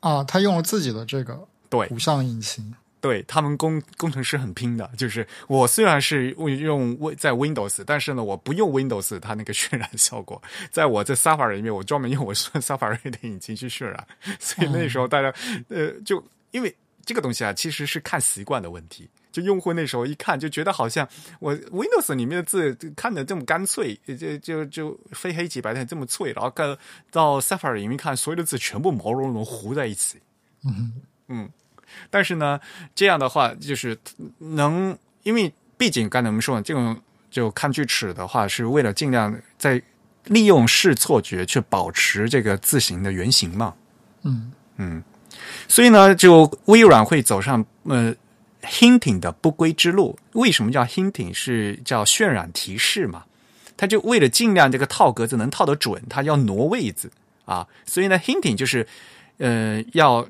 [0.00, 2.74] 啊，他用了自己的这个对图像引擎。
[2.98, 14.04] 对他们工工程师很拼的，就是我虽然是用在 Windows，但是呢，我不用 Windows，它那个渲染效果，在我这 Safari 里面，我专门用我 Safari 的引擎去渲染，
[14.40, 15.32] 所以那时候大家
[15.68, 16.20] 呃，就
[16.50, 16.74] 因为
[17.04, 19.08] 这个东西啊，其实是看习惯的问题。
[19.36, 21.06] 就用户那时候一看就觉得好像
[21.40, 26.78] 我 Windows 里面的字看的这么干脆，就就就非黑即白的这么脆，然后到
[27.10, 30.18] 到 Safari 里面看，所有的字全部毛茸茸糊在一起。
[30.64, 31.50] 嗯嗯，
[32.08, 32.58] 但是呢，
[32.94, 33.98] 这样的话就是
[34.38, 36.98] 能，因为毕竟刚才我们说这种
[37.30, 39.82] 就看锯齿的话，是为了尽量在
[40.24, 43.74] 利用视错觉去保持这个字形的原型嘛。
[44.22, 45.04] 嗯嗯，
[45.68, 48.14] 所以呢，就微软会走上呃。
[48.66, 51.32] Hinting 的不归之路，为什么叫 Hinting？
[51.32, 53.24] 是叫渲染提示嘛？
[53.76, 57.10] 他就为了尽量这个套格子能套得准，他要挪位子
[57.44, 57.66] 啊。
[57.84, 58.86] 所以呢，Hinting 就是
[59.38, 60.26] 呃要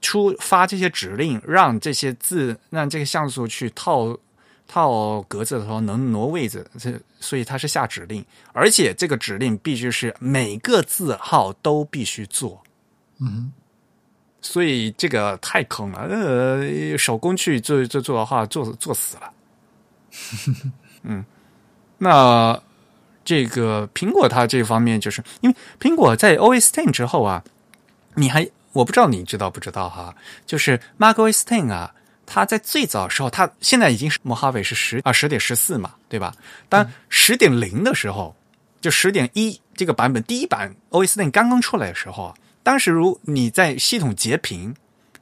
[0.00, 4.18] 出发这些指令，让这些字让这个像素去套
[4.66, 6.68] 套格子的时候能挪位子。
[6.78, 12.62] 这所以它是下指令，而且这个指令必须是每个字号都必须做。
[13.20, 13.52] 嗯。
[14.42, 19.32] 所以这个太坑了，呃，手工去做做做的话，做做死了。
[21.04, 21.24] 嗯，
[21.98, 22.60] 那
[23.24, 27.42] 这个苹果它这方面，就是因为苹果在 OS Ten 之后啊，
[28.14, 30.12] 你还我不知道你知道不知道哈，
[30.44, 31.94] 就是 macOS Ten 啊，
[32.26, 36.34] 它在最早时候，它现在已经是 Mojave 是十啊十点十四嘛，对吧？
[36.68, 38.34] 当十点零的时候，
[38.80, 42.34] 就十点一这个版本第一版 OS Ten 刚刚出来的时候啊。
[42.62, 44.74] 当时，如你在系统截屏，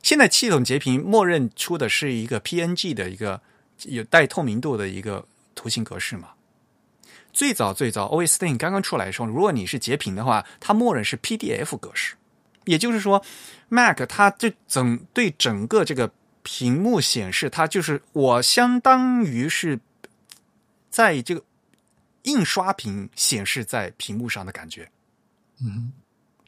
[0.03, 3.41] 现在系统截屏默认出的是一个 PNG 的一个
[3.85, 6.31] 有带透明度的一个图形格式嘛？
[7.33, 12.17] 最早最早 OS Ten 刚刚出来的时候，如果你是截屏的话，它默认是 PDF 格式。
[12.65, 13.25] 也就是说
[13.69, 16.13] ，Mac 它这整对整个这个
[16.43, 19.81] 屏幕显示，它就是我相当于是
[20.91, 21.43] 在这个
[22.23, 24.91] 印刷屏显示在屏幕上的感觉。
[25.63, 25.93] 嗯，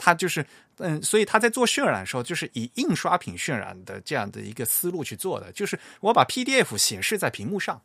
[0.03, 0.45] 它就是。
[0.79, 7.81] 嗯，所以他在做渲染的时候，就是以印刷品渲染的这样的一个思路去做的，就是我把 PDF 显示在屏幕上。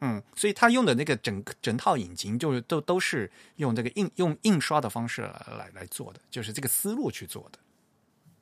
[0.00, 7.58] 嗯，所以他用的那个整整套引擎，就是都都是用这个印用印刷的方式来来做的，就是这个思路去做的。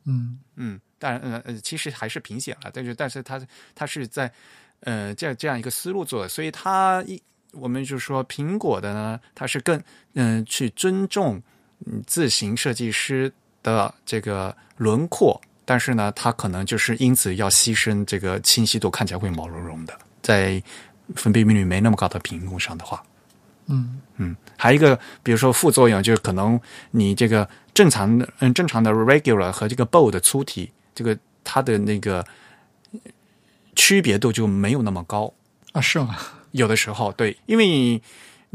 [0.04, 3.40] 嗯嗯，当然，呃呃，其实还是屏显了，但是但是他
[3.74, 4.30] 他是在
[4.80, 7.22] 呃这样这样一个思路做的，所以他一
[7.52, 9.82] 我们就说苹果的呢，它是更
[10.14, 11.40] 嗯去尊重。
[12.06, 20.62] 自行设计师的这个轮廓，但是呢，它可能就是因此要牺牲这个清晰度，看起来会毛茸茸的，在
[21.14, 23.02] 分辨率没那么高的屏幕上的话，
[23.66, 26.58] 嗯嗯，还有一个，比如说副作用，就是可能
[26.90, 32.26] 你这个正常的嗯正常的 regular 和这个 bold 粗体，这个它的那个
[33.74, 35.32] 区别度就没有那么高
[35.72, 35.80] 啊？
[35.80, 36.16] 是吗？
[36.52, 38.00] 有的时候对，因为。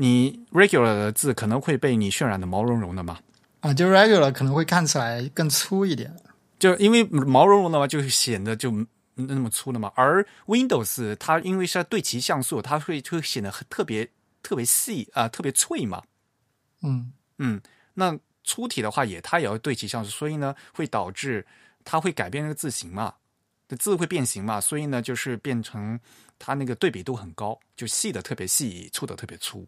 [0.02, 3.20] 你 regular 的字可能会被你渲染的毛茸茸的嘛？
[3.60, 6.12] 啊，就 regular 可能会看起来更粗一点，
[6.58, 8.74] 就因为毛茸茸的话，就显得就
[9.14, 9.91] 那么粗了嘛。
[9.95, 14.10] 而 Windows 它因为是对齐像素，它会会显得特别
[14.41, 16.02] 特别细啊，特别脆嘛。
[16.82, 17.62] 嗯嗯，
[17.93, 21.45] 那粗体的话也它也要对齐像素，所以呢会导致
[21.86, 23.14] 它会改变那个字形嘛，
[23.68, 25.99] 的字会变形嘛，所以呢就是变成
[26.39, 29.68] 它那个对比度很高，就细的特别细，粗的特别粗。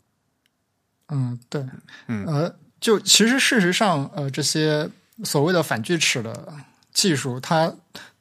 [1.09, 1.63] 嗯，对，
[2.07, 4.89] 嗯，呃，就其实事实上，呃，这些
[5.23, 6.53] 所谓的反锯齿的
[6.93, 7.71] 技术，它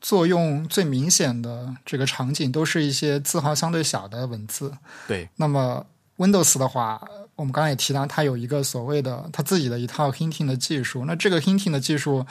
[0.01, 4.73] 作用最明显的这个场景，都是一些字号相对小的文字。
[5.07, 5.87] 对，那么
[6.19, 7.01] Windows 的话，
[7.37, 11.05] 我们刚刚也提到，它有一个所谓的它自己的一套 hinting 的技术。
[11.05, 12.27] 那这个 hinting 的技术，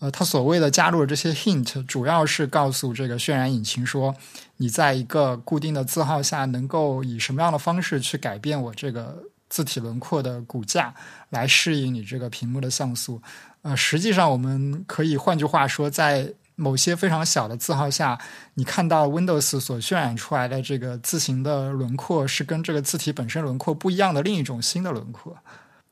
[0.00, 4.14] 呃，它所谓的加入了这些 hint，主要是告诉这个渲染引擎说，
[4.56, 9.22] 你在一个固定的字号下，能够以什么样的方式去改变我这个。
[9.52, 10.94] 字体轮廓的骨架
[11.28, 13.20] 来适应你这个屏幕的像素，
[13.60, 18.18] 呃，实际上我们可以换句话说，在某些非常小的字号下，
[18.54, 25.36] 你看到 Windows 所渲染出来的这个字形的轮廓是跟这个字体本身轮廓不一样的另一种新的轮廓。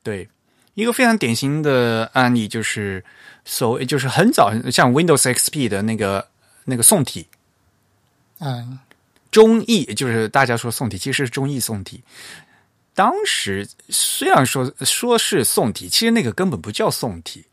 [0.03, 0.27] 对，
[0.73, 3.05] 一个非常典型的案例就是
[3.45, 6.27] 所谓就是很早像 Windows XP 的那个
[6.65, 7.27] 那个宋体，
[8.39, 8.79] 嗯，
[9.31, 12.03] 中译就是大家说宋体，其实是中译宋体。
[13.01, 17.47] 当时虽然说说是宋体，其实那个根本不叫宋体，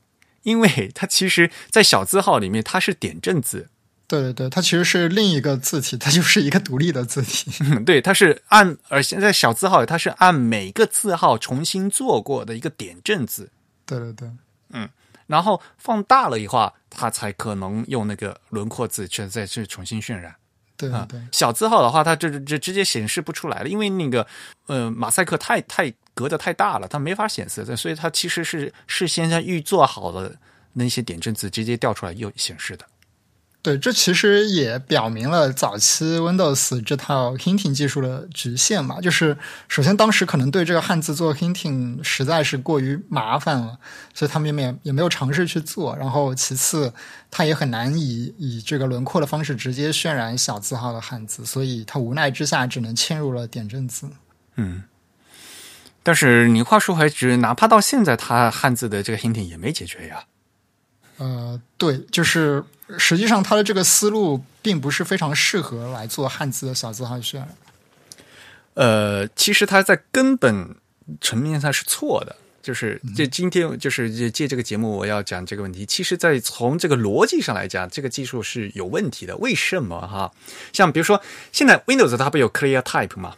[0.44, 3.70] 因为它其实，在小字号里面它是点阵字。
[4.08, 7.50] 对对对，它其实是另一个字体，它就是一个独立的字体。
[7.88, 13.50] 对，它是按而现在小字号，它是按每个字号重新做过的一个点阵字。
[13.86, 14.30] 对对对，
[14.72, 14.90] 嗯，
[15.28, 20.36] 然后放大了以后，它才可能用那个轮廓字去再去重新渲染。
[20.78, 24.26] 对对，小字号的话，它这这直接显示不出来了，因为那个
[24.68, 30.34] 呃马赛克太太隔的太大了，它没法显示的，所以它其实是事先在预做好的
[30.74, 32.86] 那些点阵字直接调出来又显示的。
[33.68, 39.02] 对，这其实也表明了早期 Windows 这套 hinting 技术的局限嘛。
[39.02, 39.38] 就是
[39.68, 43.78] 首先当时可能对这个汉字做 hinting 实在是过于麻烦了，
[44.14, 45.94] 所以他们也也没有尝试去做。
[45.98, 46.94] 然后其次，
[47.30, 54.10] 它也很难以以这个轮廓的方式直接渲染小字号的汉字，所以他无奈之下只能嵌入了点阵字。
[54.56, 54.84] 嗯，
[56.04, 60.24] 但是你话说回来，哪怕到现在，它汉字的这个 hinting 也没解决呀。
[61.18, 62.64] 呃，对，就是
[62.98, 67.50] 实际上他的这个思路并不是非常适合来做汉字的小字号渲染。
[68.76, 70.76] 呃，其实它在根本
[71.20, 75.86] 层面上是错的，就是这今天就是借这个节目我要讲这个问题。
[75.86, 79.36] 其实，在从这个逻辑上来讲，这个技术是有问题的。
[79.38, 80.32] 为什么哈？
[80.74, 81.20] 像比如说，
[81.52, 83.36] 现在 Windows 它不有 Clear Type 吗？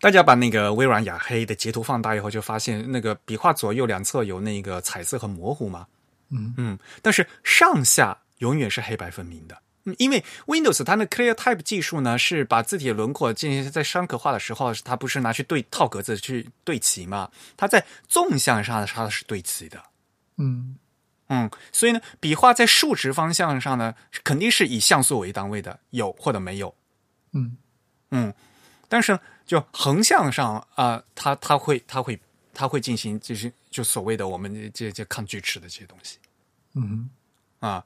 [0.00, 5.86] 大家把那个微软雅黑的截图放大以后，就发现那个笔画左右两侧有那个彩色和模糊嘛。
[6.30, 9.60] 嗯嗯，但是上下永远是黑白分明的，
[9.96, 17.30] 因为 Windows 它的 Clear Type 技术呢，是把字体轮廓进行在商格化的时候，它不是拿去对套格子去对齐嘛？
[17.56, 19.82] 它在纵向上它是对齐的。
[20.36, 20.76] 嗯
[21.28, 26.74] 嗯，所以呢，笔画在竖直方向上呢，肯定是以像素为单位的，有或者没有。
[27.32, 27.56] 嗯
[28.10, 28.32] 嗯，
[28.88, 32.18] 但是就横向上啊，它它会它会
[32.58, 36.18] 它会进行就是就所谓的我们这这抗锯齿的这些东西。
[36.74, 37.08] 嗯
[37.60, 37.84] 啊，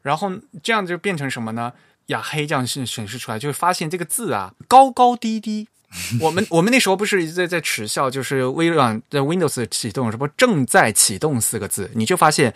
[0.00, 0.30] 然后
[0.62, 1.72] 这样就变成什么呢？
[2.06, 5.66] 雅黑这样是显示出来，就会发现这个字啊高高低低。
[6.20, 12.54] 我们我们那时候不是在在耻笑，就是微软在 Windows 启动什么正在启动四个字，你就发现，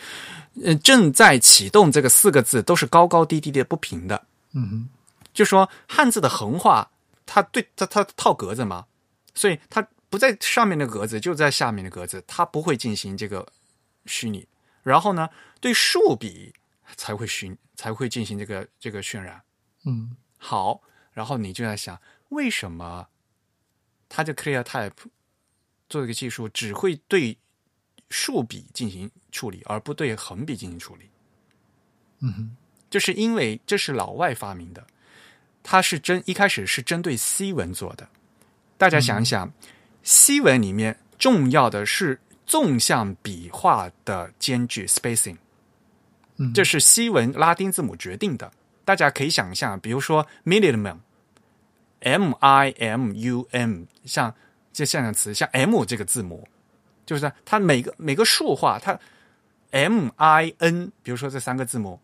[0.65, 4.25] 呃，正在启动这个四个字都是高高低低的不平的。
[4.53, 4.89] 嗯
[5.33, 6.91] 就说汉字的横画，
[7.27, 8.87] 它对它它套格子嘛，
[9.35, 13.47] 所以它不在上面的格子，就在下面的格子，它不会进行这个
[14.05, 14.47] 虚拟。
[14.83, 15.31] 然后呢，
[15.61, 16.53] 对竖笔
[16.97, 19.41] 才会虚才会进行这个这个渲染。
[19.85, 20.83] 嗯好，
[21.13, 21.99] 然后你就在想，
[22.31, 23.07] 为什么
[24.09, 24.93] 它这 Clear Type
[25.89, 27.39] 做这个技术只会对
[28.09, 31.09] 竖笔进行处理，而不对横笔进行处理？
[32.19, 32.57] 嗯
[32.91, 34.85] 就是因为这是老外发明的，
[35.63, 38.09] 它是针一开始是针对 C 文做的。
[38.77, 39.53] 大家想一想，
[40.03, 45.37] 西文里面重要的是纵向笔画的间距 （spacing），
[46.37, 48.51] 嗯，这是西文拉丁字母决定的。
[48.85, 54.35] 大家可以想象，比如说 minimum，m i m u m，像
[54.73, 56.49] 这像个词，像 m 这个字母，
[57.07, 58.99] 就是它每个每个竖画，它
[59.71, 62.01] m i n，比如说这三个字母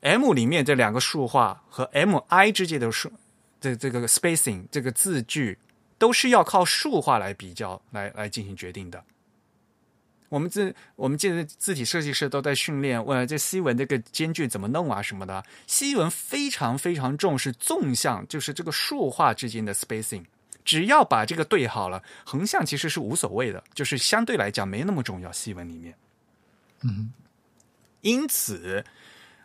[0.00, 3.10] ，m 里面这两个竖画和 m i 之间的数，
[3.58, 5.56] 这这个 spacing 这个字距
[6.00, 9.04] 都是要靠数化来比较来来进行决定的。
[10.30, 15.44] 我们这我们这字体设计师都在训练，问这西文这个间距怎么弄啊什么的。
[15.66, 20.24] 西文非常非常重视纵向，就是这个竖画之间的 spacing。
[20.64, 25.30] 只要把这个对好了，横向其实是无所谓的，就是相对来讲没那么重要。
[25.32, 25.94] 西文里面，
[26.82, 27.12] 嗯
[28.00, 28.84] 因此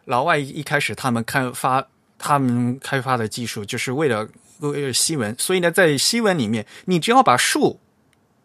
[0.05, 1.85] 老外一开始他们开发
[2.17, 4.25] 他们开发的技术就是为了
[4.59, 7.79] 为了西文，所以呢，在西文里面，你只要把竖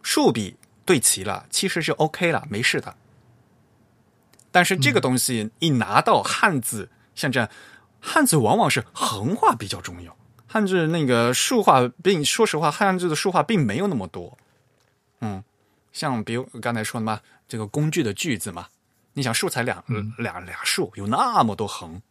[0.03, 2.97] 竖笔对齐了，其实是 OK 了，没事的。
[4.51, 7.49] 但是这个东西一拿到汉字，像这样，
[8.01, 14.37] 汉字往往是横画比较重要，汉字那个竖画并说实话，汉字的竖画并没有那么多。
[15.21, 15.45] 嗯，
[15.93, 18.67] 像比如刚才说的嘛，这个工具的句子嘛，
[19.13, 19.85] 你想竖才两
[20.19, 22.03] 两俩竖，有那么多横。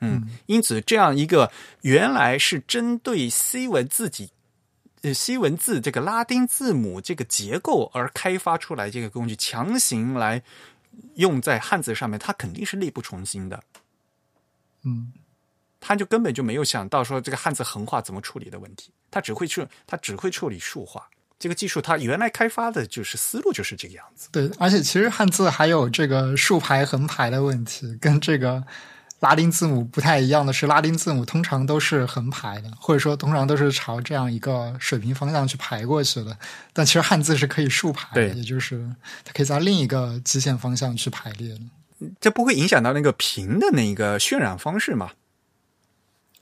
[0.00, 1.50] 嗯，因此这样一个
[1.82, 4.30] 原来是针对西文自己。
[5.02, 10.42] 呃，西文字这个拉丁字母这个结构而开发出来这个工具，强行来
[11.14, 13.62] 用在汉字上面，它肯定是力不从心的。
[14.82, 15.12] 嗯
[15.78, 21.08] 他就根本就没有想到说这个汉字横画怎么处理的问题，他只会处他只会处理竖画。
[21.38, 24.28] 这个技术它原来开发的就是思路就是这个样子。
[24.32, 28.64] 对，而且其实汉字还有这个竖排横排的问题，跟这个。
[29.20, 36.36] 拉丁字母不太一样的是，拉丁字母通常都是横排的，或者说通常都是朝这样一个水平方向去排过去的。
[36.72, 38.88] 但其实汉字是可以竖排的，也就是
[39.24, 41.60] 它可以在另一个基线方向去排列的。
[42.20, 45.10] 这不会影响到那个平的那个渲染方式吗？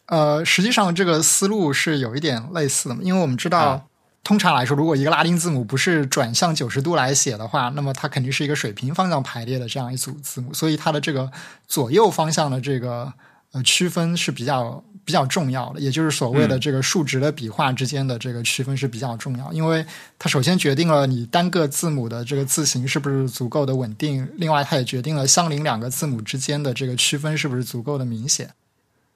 [0.04, 3.88] 呃，实际上这个思路是有一点类似的，因为我们知道，
[4.26, 11.30] 通常来说，如果一个拉丁字母不是转向九十度来写的话，那么它肯定是一个水平方向排列的这样一组字母，所以它的这个
[11.68, 13.12] 左右方向的这个
[13.52, 19.86] 呃区分是比较比较重要的，也就是所谓的这个数值的笔画之间的这个区分是比较重要，因为
[20.18, 28.50] 它首先决定了你单个字母的这个字形是不是足够的稳定，另外它也决定了相邻两个字母之间的这个区分是不是足够的明显。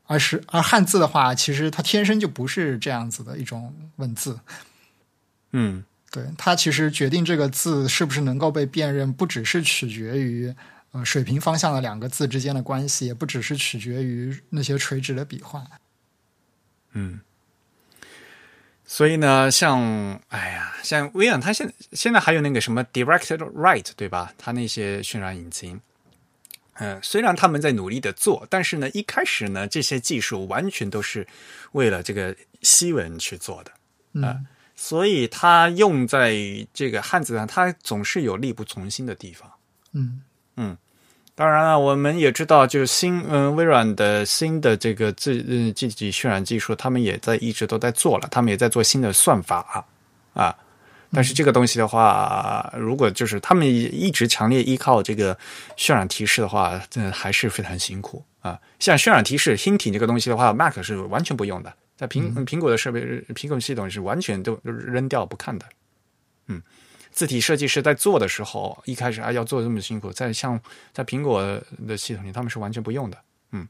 [0.06, 4.38] 而是而汉字的话，其实它天生就不是这样子的一种文字。
[5.53, 10.55] 嗯，对，它其实决定这个字是不是能够被辨认，不只是取决于
[10.92, 15.64] 呃水平方向的两个字之间的关系，也不只是取决于那些垂直的笔画。
[16.92, 17.20] 嗯，
[18.84, 24.32] 所以呢，像哎呀，像微软，它现现在还有那个什么 Directed Write，对吧？
[24.36, 25.80] 它那些渲染引擎。
[26.82, 31.26] 嗯，虽然他们在努力的做，但是呢，一开始呢，这些技术完全都是
[31.72, 34.40] 为了这个西文去做的啊，
[34.82, 36.34] 所以它用在
[36.72, 39.46] 这个汉字上，它总是有力不从心的地方。
[39.92, 40.22] 嗯
[40.56, 40.74] 嗯，
[41.34, 49.84] 当然了，我们也知道，就是新嗯微软的新的这个自嗯自己渲染技术，他们也在一直都在做了，他们也在做新的算法
[50.32, 50.56] 啊。
[51.12, 55.36] 但是这个东西的话，如果就是他们一直强烈依靠这个
[55.76, 58.58] 渲染提示的话，这还是非常辛苦啊。
[58.78, 61.70] 像渲染提示 Hinting 这个东西的话，Mac 是完全不用的，
[62.01, 63.03] 在苹苹果的设备、
[63.34, 65.66] 苹果系统是完全都扔掉不看的。
[66.46, 66.62] 嗯，
[67.11, 70.59] 字体设计师在做的时候，一开始啊要做这么辛苦，在像
[70.94, 73.18] 在苹果的系统里，他们是完全不用的。
[73.51, 73.68] 嗯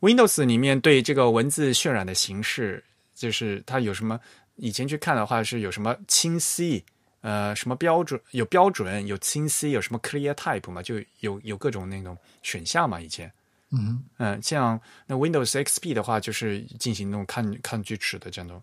[0.00, 4.20] ，Windows 里面对这个文字渲染的形式，就是它有什么？
[4.56, 6.84] 以前去看的话是有什么清晰，
[7.22, 13.00] 呃，什么标准有标准有清晰有什么 clear type 嘛，就有有各种那种选项嘛。
[13.00, 13.32] 以前，
[13.72, 18.62] 嗯嗯，像那 Windows XP 的话，就是进行那种看看锯齿的这种。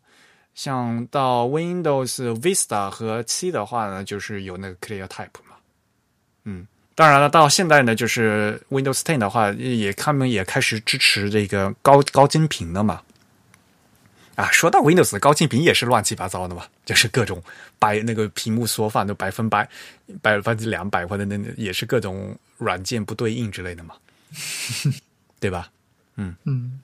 [0.56, 5.56] 像到 Windows Vista 和七的话呢，就是有那个 clear type 嘛。
[6.44, 13.02] 嗯，当然了，到现在呢，就是 Windows Ten 的话，也他们也开始支持这个高高精屏了嘛。
[14.36, 17.44] 啊，说到 Windows 高清屏也是乱七八糟的嘛，就是各种
[17.78, 19.68] 百那个屏幕缩放都百分百
[20.22, 23.96] 百分之两百或者那也是各种软件不对应之类的嘛，
[25.40, 25.70] 对吧？
[26.16, 26.80] 嗯嗯，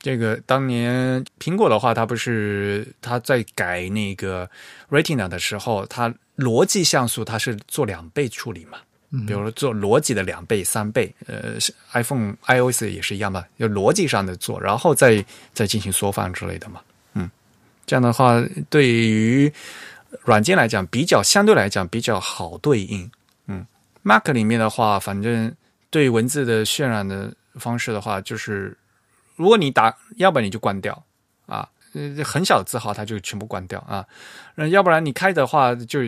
[0.00, 4.48] 这个当年苹果的话，它不是它在改那个
[4.90, 8.78] Retina 的时候，它逻辑像素它是做两倍处理嘛，
[9.26, 11.54] 比如说做逻辑的两倍、三倍，呃
[11.92, 16.80] ，iPhone iOS 也是一样嘛，就逻辑上的做，然后再再进行缩放之类的嘛。
[17.14, 17.30] 嗯
[17.86, 19.52] 这样的话，对于
[20.24, 23.10] 软件来讲，比较相对来讲比较好对应。
[23.46, 23.66] 嗯
[24.02, 25.54] ，Mac 里面的话，反正
[25.90, 28.76] 对文字的渲染的方式的话，就是
[29.36, 31.04] 如果你打，要不然你就关掉
[31.46, 31.68] 啊，
[32.24, 34.06] 很小的字号它就全部关掉啊。
[34.70, 36.00] 要不然你开的话，就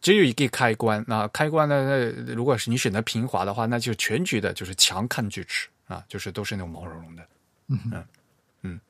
[0.00, 1.28] 只有一个开关啊。
[1.28, 1.84] 开关呢，
[2.26, 7.28] 那如果是你选择平滑的话，那就全局的就是强看锯齿啊，就是都是那种毛茸茸的。
[7.68, 8.04] 嗯
[8.62, 8.80] 嗯。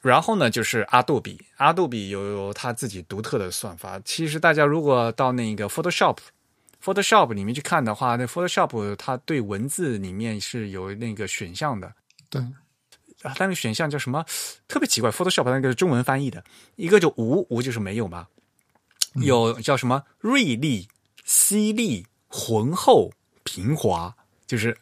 [0.00, 3.98] 然后呢，就是阿杜比，阿杜比有它自己独特的算法。
[4.04, 5.66] 其实大家如果到那个
[6.84, 11.92] Photoshop，Photoshop 里面去看的话，那 Photoshop 它对文字里面是有那个选项的。
[12.28, 12.42] 对，
[13.22, 14.24] 啊，那个选项叫什么？
[14.68, 16.44] 特别奇怪，Photoshop 那个中文翻译的
[16.76, 18.26] 一个就无，无就是没有嘛。
[19.14, 20.88] 有叫什么锐利、
[21.24, 23.12] 犀利、浑厚、
[23.44, 24.14] 平滑，
[24.46, 24.76] 就是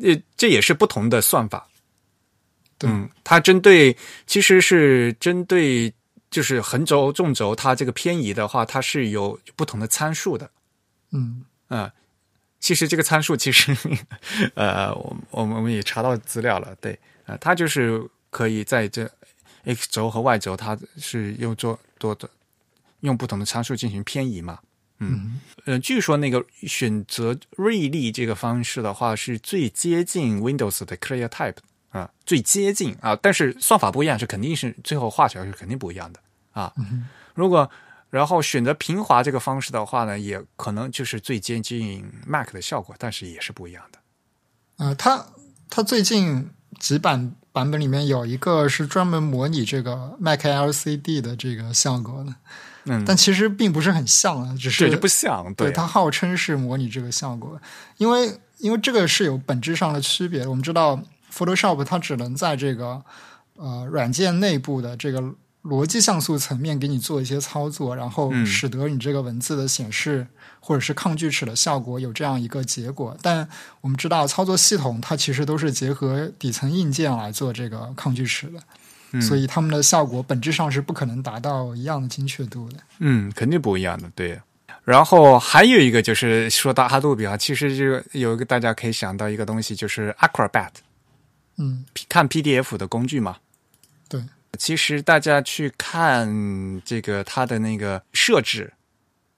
[0.00, 1.68] 这，这也是不同的算法。
[2.84, 3.96] 嗯，它针对
[4.26, 5.92] 其实是针对
[6.30, 10.48] 就是横轴、纵轴，它这个偏移的话，它是有不同的参数的。
[11.14, 11.90] 嗯啊，
[12.60, 13.74] 其实这个参数其实
[14.54, 19.10] 呃，我我们我们也查到资料了，对啊，它就是可以在这
[19.64, 22.28] x 轴和 y 轴，它是用做多的
[23.00, 24.58] 用不同的参数进行偏移嘛。
[24.98, 31.56] 嗯呃，据说那个选择锐利这个方式的话，是最接近 Windows 的 Clear Type。
[31.90, 36.18] 啊，最接近啊，但是算法不一样，是肯定是最后画出来是肯定不一样的
[36.50, 36.74] 啊。
[37.34, 37.70] 如果
[38.14, 43.98] 然后选择平滑这个方式的话呢，也可能就是最接近 Mac 的效果，但是也是不一样的。
[44.76, 45.26] 呃，它
[45.68, 52.34] 它最近几版版本里面有一个是专门模拟这个 Mac LCD 的这个效果的，
[52.84, 57.60] 嗯，但其实并不是很像啊，只是不像，对它号称是模拟这个效果，
[57.96, 61.02] 因为因为这个是有本质上的区别，我们知道。
[61.36, 63.02] Photoshop 它只能在这个
[63.56, 65.20] 呃软件内部的这个
[65.64, 70.26] 逻辑像素层面给你做一些操作，然后使得你这个文字的显示
[70.60, 73.16] 或者是抗锯齿的效果有这样一个结果。
[73.22, 73.48] 但
[73.80, 78.60] 我们知道操作系统它其实都是结合底层硬件来做这个抗锯齿的。
[79.20, 82.78] 所以他们的效果本质上是不可能达到一样的精确度的。
[82.98, 84.40] 嗯，肯定不一样的，对。
[84.82, 90.70] 然后还有一个就是说到哈杜比啊，其实就有一个大家可以想到一个东西，就是 Acrobat，
[91.58, 93.36] 嗯，看 PDF 的工具嘛。
[94.54, 98.72] 对，其实大家去看这个它的那个设置，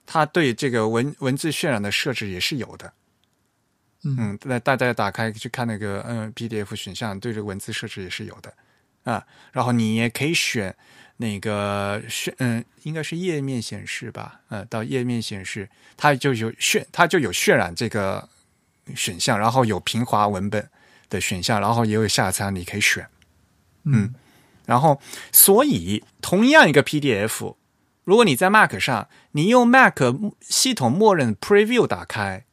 [0.05, 2.93] 它对这个文文字渲染的设置也是有的。
[4.05, 8.52] 嗯，那大家打开去看那个嗯 PDF 选项，对这个文字设置也是有的
[9.05, 9.26] 啊。
[9.52, 10.74] 然后你也可以选。
[11.18, 15.66] 那个渲嗯，应该是页面显示吧，呃，到页面显示，
[15.97, 18.28] 它就有渲，它就有渲染这个
[18.94, 20.68] 选项，然后有平滑文本
[21.09, 23.09] 的选项，然后也有下餐你可以选，
[23.84, 24.14] 嗯，
[24.66, 25.01] 然后
[25.32, 27.56] 所以同样一个 PDF，
[28.05, 29.98] 如果你在 Mac 上，你用 Mac
[30.43, 32.44] 系统默认 Preview 打开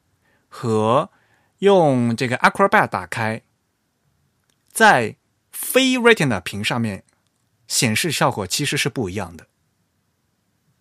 [0.48, 1.10] 和
[1.58, 3.42] 用这个 Acrobat 打开，
[4.72, 5.16] 在
[5.52, 7.04] 非 Retina 屏上面。
[7.66, 9.46] 显示效果其实是不一样的，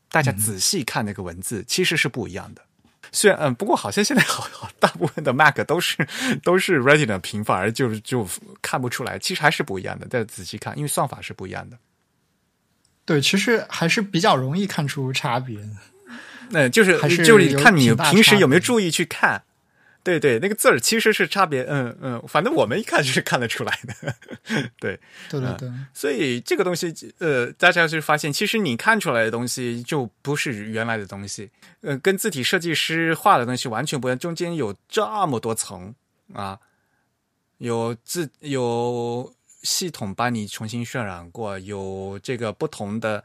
[0.09, 2.65] 大家仔细看那个文字，其实是不一样的。
[3.13, 6.05] 虽然嗯，不过好像现在好大部分的 Mac 都是
[6.43, 8.27] 都是 Retina 屏，反而就是就
[8.61, 10.07] 看不出来，其实还是不一样的。
[10.07, 11.77] 再仔细看，因为算法是不一样的。
[13.05, 15.59] 对，其实还是比较容易看出差别。
[16.49, 19.43] 那就是就是看你平时有没有注意去看。
[20.03, 24.13] 对对，那个字儿其实是差别，嗯嗯，反正我们一看就是看得出来的，
[24.77, 24.99] 对
[25.29, 25.71] 对对对。
[25.93, 31.49] 所以这个东西，呃，大家就发现，其实你看出来的东西就不是原来的东西，
[31.79, 35.95] 呃，跟字体设计师画的东西完全不一样，中间有这么多层
[36.33, 36.59] 啊，
[37.59, 43.23] 有字有系统帮你重新渲染过，有这个不同的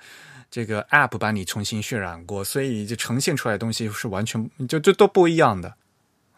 [0.48, 5.74] 这个 App 帮你重新渲染过，所以就呈现出来的东西是完全就就都不一样的。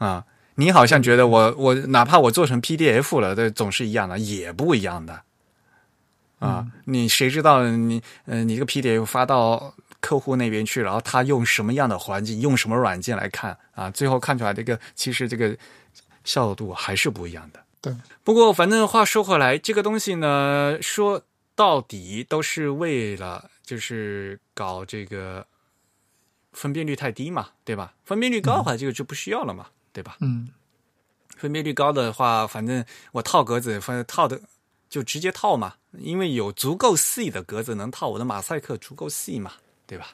[0.01, 0.25] 啊，
[0.55, 5.23] 你好像觉得我我哪怕我做成 PDF 了，这总是一样的，也不一样的。
[6.39, 13.91] 啊，你谁知道你嗯，你这个 PDF 发到客户那边去，然后他用什么样的环境，用什么软件来看啊？
[13.91, 15.55] 最后看出来这个其实这个
[16.25, 17.63] 效度还是不一样的。
[17.83, 17.95] 对，
[18.25, 21.23] 不过反正话说回来，这个东西呢，说
[21.55, 25.47] 到底都是为了就是搞这个
[26.53, 27.93] 分辨率太低嘛，对吧？
[28.07, 29.67] 分辨率高的话，这个就不需要了嘛。
[29.93, 30.17] 对吧？
[30.21, 30.49] 嗯，
[31.37, 34.41] 分辨率高的话，反正我套格子，反正套的
[34.89, 39.53] 就直接套嘛，因为有足够细的格子能套我的马赛克足够细嘛，
[39.87, 40.09] 对吧？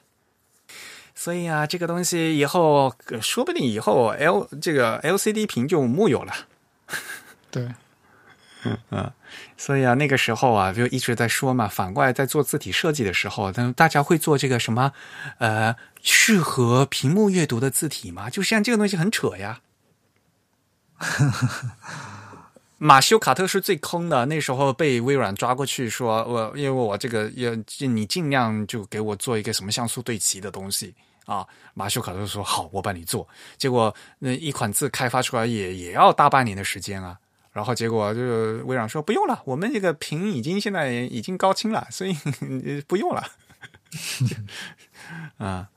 [1.15, 6.33] 所以啊，这个东西以后说不定以后 L 这个 LCD 屏就木有了。
[7.49, 7.63] 对，
[8.63, 9.11] 嗯嗯，
[9.57, 14.91] 所以啊，那个时候啊，就一直在说嘛，反过来在做字体设计的时候，但大家会做这个什么
[15.39, 18.29] 呃，适合屏幕阅读的字体吗？
[18.29, 19.61] 就像这个东西很扯呀。
[22.79, 27.51] 马修卡特是最坑的，那时候被微软抓过去说，我因为我这个要
[27.87, 30.93] 你尽量就给我做一个什么像素对齐的东西
[31.25, 31.43] 啊。
[31.73, 33.27] 马修卡特说好，我帮你做。
[33.57, 37.17] 结果那一款字开发出来也也要大半年的时间啊。
[37.51, 38.21] 然后结果就
[38.65, 42.15] 微软说不用了，我们这个屏已经现在已经高清了，所以
[42.85, 43.23] 不用了。
[45.37, 45.69] 啊，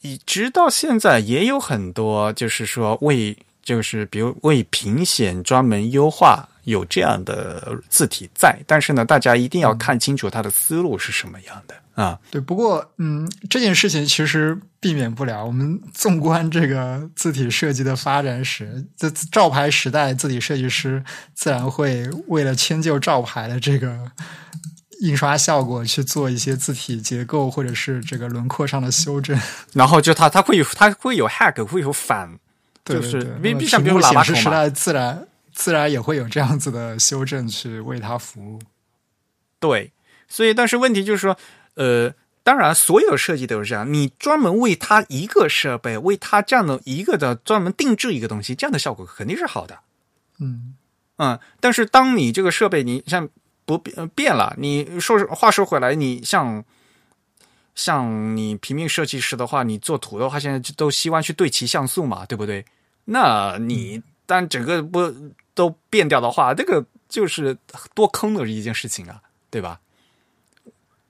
[0.00, 3.36] 一直到现在也有很多就是说为。
[3.68, 12.18] 就是比如为屏显专门优化有这样的字体在，但是呢，大家一定要看清楚它的思路是什么样的啊。
[12.30, 15.44] 对，不过嗯，这件事情其实避免不了。
[15.44, 21.04] 我们纵观这个字体设计的发展史，这照牌时代，字体设计师
[21.34, 24.10] 自然会为了迁就照牌的这个
[25.00, 29.38] 印刷效果，去做一些字体结构或者是这个轮廓上的修正。
[29.74, 32.38] 然后就它它会有它会有 hack，会有反。
[32.94, 38.60] 就是，屏像比如喇叭显示时代，自然自然也会有这样子的修正去为它服务。
[39.58, 39.92] 对，
[40.28, 41.36] 所以但是问题就是说，
[41.74, 42.12] 呃，
[42.42, 49.78] 当然所有设计都是这样，你专门为它一个设备，为它这样的一个的专门定制一个东西，这样的效果肯定是好的。
[50.38, 50.74] 嗯
[51.16, 53.28] 嗯，但是当你这个设备你像
[53.64, 56.64] 不变变了，你说话说回来，你像。
[57.74, 62.64] 像你平面设计师的话，你做图的话，现在都希望去对齐像素嘛，对不对？
[63.10, 65.12] 那你但整个不
[65.54, 67.56] 都变掉的话，这个就是
[67.94, 69.20] 多坑的一件事情啊，
[69.50, 69.80] 对吧？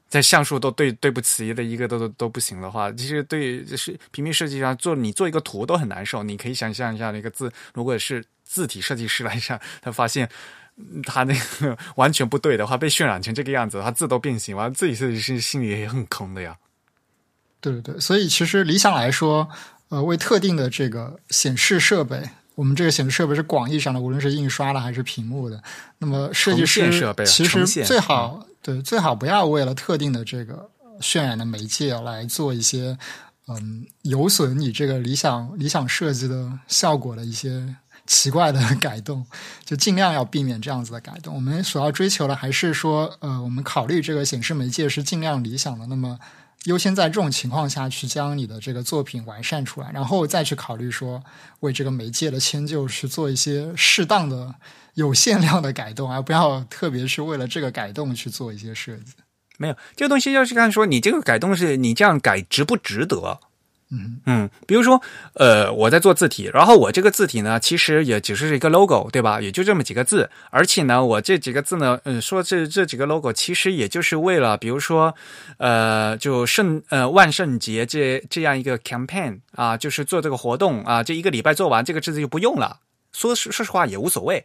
[0.08, 6.22] 在像素都对对不起的一个都都都不行的话，其实对是平面设计上做你做一个图都很难受。
[6.22, 10.26] 你可以想象一下，那个字如果是字体设计师来讲，他发现
[11.04, 16.56] 他那个完全不对的话，被渲染成这个样子，他字都变形，完自己设计师心里也很坑的呀。
[17.60, 19.50] 对对对，所以其实理想来说，
[19.88, 25.62] 呃，为特定的这个显示设备，我们这个显示设备是广义上的，无论是印刷的还是屏幕的。
[25.98, 30.68] 那么设计师设备啊其实最好对最好不要为了特定的这个
[31.00, 32.98] 渲染的媒介来做一些
[33.46, 39.26] 嗯有损你这个理想理想设计的效果的一些奇怪的 改动，
[39.64, 41.34] 就尽量要避免这样子的改动。
[41.34, 46.18] 我们所要追求的还是说，呃，我们考虑这个显示媒介是尽量理想的，那么
[46.68, 51.24] 优先在这种情况下去将你的这个作品完善出来，然后再去考虑说
[51.60, 54.54] 为这个媒介的迁就去做一些适当的、
[54.92, 59.14] 有限量的改动，而不要特别是为了这个改动去做一些设计。
[59.56, 63.40] 没有这个东西，要是看说你这个改动是你这样改值不值得。
[63.90, 65.00] 嗯嗯，比如说，
[65.32, 69.40] 呃，我在做字体，然后我这个字体呢，其实也只是一个 logo，对吧？
[69.40, 75.14] 也就这么几个字，而且呢，我这几个字呢，嗯，说这这几个 logo，其实也就是为了，比如说，
[75.56, 82.80] 呃，就圣呃万圣节这这样一个 campaign 啊，就是做这个活动啊，这一个礼拜做完，这个字就不用了。
[83.14, 84.44] 说实说实话也无所谓，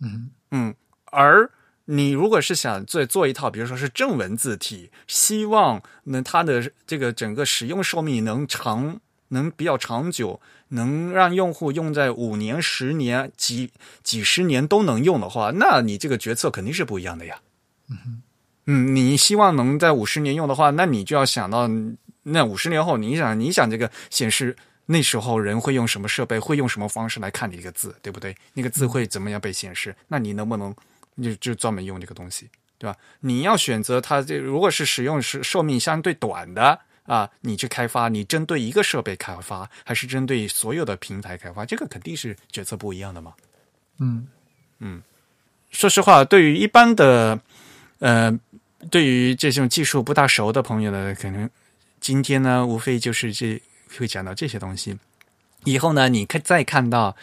[0.00, 0.74] 嗯嗯，
[1.06, 1.50] 而
[1.90, 10.38] 你如果是想做做一套，比如说是正文字体，希望那它的这个整个使用寿命能长，能比较长久，
[10.68, 13.70] 能让用户用在五年、十年、几
[14.02, 17.40] 几十年都能用的话，那你这个决策肯定是不一样的呀。
[17.88, 18.22] 嗯，
[18.66, 21.66] 嗯你希望能在五十年用的话，那你就要想到，
[22.24, 24.54] 那五十年后，你想，你想这个显示
[24.84, 28.36] 那时候人会用什么设备，会用什么方式来看你这个字，对不对？
[28.52, 29.96] 那个字会怎么样被显示？
[30.08, 30.74] 那你能不能
[31.22, 32.96] 就就专门用这个东西，对吧？
[33.20, 43.32] 你要选择它这，如果是使用是寿命相对短的啊，你去开发，你针对一个设备开发，还是针对所有的平台开发，这个肯定是决策不一样的嘛。
[43.98, 45.02] 嗯
[45.70, 47.38] 说实话，对于一般的
[47.98, 48.38] 呃，
[48.90, 51.50] 对于这种技术不大熟的朋友呢，可能
[52.00, 53.60] 今天呢，无非就是这
[53.98, 54.96] 会讲到这些东西。
[55.64, 57.14] 以后呢，你看再看到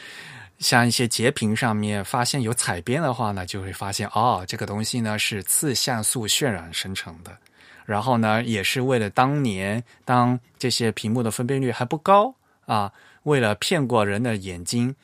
[0.60, 7.38] 像一些截屏上面发现有彩边的话呢，就会发现哦，这个东西呢是次像素渲染生成的。
[7.86, 12.34] 然后呢，也是为了当年当这些屏幕的分辨率还不高
[12.65, 12.91] 啊，
[13.23, 14.95] 为了骗过人的眼睛，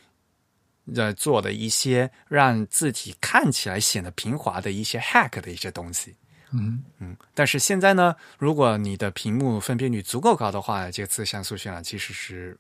[0.96, 6.16] 呃，做的一些让字体看起来显得平滑的一些 hack 的一些东西。
[6.54, 12.58] 嗯嗯，但是现在呢，如果你的屏幕分辨率足够高的话，这个次像素渲染其实是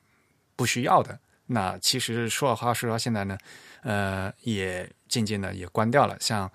[0.56, 1.18] 不需要的。
[1.54, 3.38] 那其实说话说到现在呢，
[3.84, 6.16] 呃，也渐渐的也关掉了。
[6.22, 6.50] 像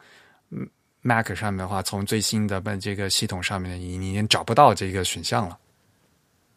[0.50, 0.66] 嗯
[1.02, 5.58] Mac 上面的话，从最新的这个系统上面，你你已经找不到这个选项了，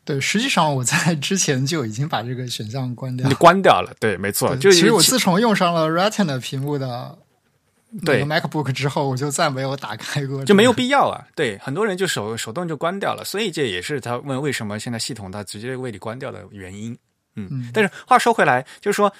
[0.05, 3.35] 对，实际上我在之前就已经把这个选项关掉了你。
[3.35, 3.93] 关掉了。
[3.99, 7.17] 对，没错，就其实我自从用上了 Retina 屏幕的
[8.05, 11.27] 对 MacBook 之后，我就再没有打开过，就没有必要啊。
[11.35, 16.97] 对，很多人就手手动就关掉了，所以这也是他问为什么现在系统它直接为你关掉的原因。
[17.35, 19.13] 嗯，嗯但是话说回来，就是说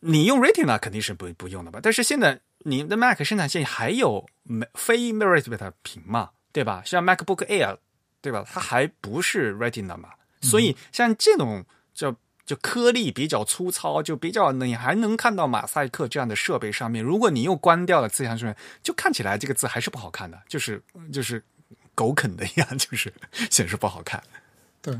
[0.00, 1.80] 你用 Retina 肯定是不不用的吧？
[1.82, 6.82] 但是现在你的 Mac 生产线还有没非 Retina 屏嘛，对吧？
[6.84, 7.76] 像 MacBook Air，
[8.20, 8.44] 对吧？
[8.46, 10.10] 它还不是 Retina 嘛，
[10.40, 11.64] 所以像这种
[11.94, 12.14] 就
[12.44, 18.46] 就颗粒比较粗糙，就比较你还能看到马赛克这样的设备上面，如果你又关掉了字像素，
[18.82, 20.80] 就看起来这个字还是不好看的，就是
[21.12, 21.42] 就是
[21.94, 23.12] 狗啃的一样，就是
[23.50, 24.22] 显示不好看。
[24.80, 24.96] 对，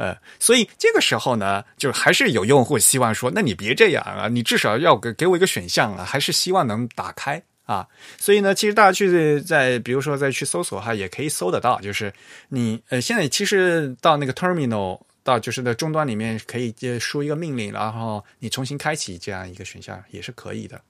[0.00, 7.86] 呃，所以这个时候呢，就还是有用户希望说，那你别这样啊，你至少要给给我一个选项啊，还是希望能打开啊。
[8.18, 12.10] 所以呢，其实大家去在比如说再去搜索哈，也可以搜得到，就是
[12.48, 20.80] 你呃现在其实到那个 terminal 到就是在终端里面可以接输一个命令，然后你重新开启这样一个选项也是可以的。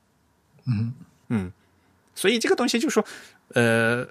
[0.68, 0.94] 嗯
[1.28, 1.52] 嗯，
[2.14, 3.04] 所以这个东西就说，
[3.54, 4.06] 呃，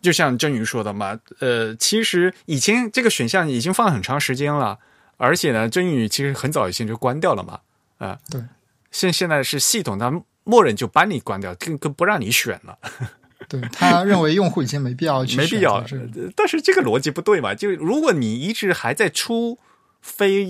[0.00, 4.78] 就像郑宇说的嘛，呃，其实以前这个选项已经放很长时间了，
[5.16, 7.60] 而且呢，郑宇其实很早以前就关掉了嘛，
[7.98, 8.40] 啊、对，
[8.90, 12.78] 现现在是系统它默认就把你关掉，更更不让你选了，
[13.48, 15.84] 对他认为用户已经没必要去没必要。
[16.36, 17.54] 但是这个逻辑不对嘛？
[17.54, 19.58] 就如果你一直还在出
[20.00, 20.44] 非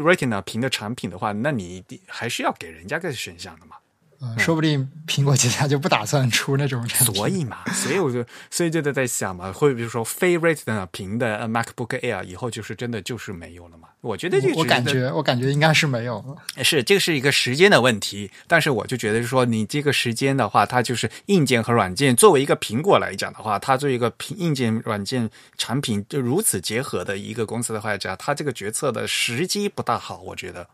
[0.00, 3.76] Retina 屏的产品的话，那你还是要给人家个选项的嘛。
[4.20, 7.14] 呃，说不定苹果旗下就不打算出那种产品。
[7.14, 13.88] 所以嘛，所以我就所以就在在想嘛，会比如说非 Retina 屏的呃 MacBook Air 以后就是真的就是没有了嘛？
[14.00, 16.64] 我觉得这个我感觉，我感觉应该是没有了。
[16.64, 30.66] 是这个是一个时间的问题，但是我就觉得说你这个时间的话，它就是硬件和软件作为一个苹果来讲的话，它作为一个平硬件软件产品就如此结合的一个公司的话讲，它这个决策的时机不大好，我觉得。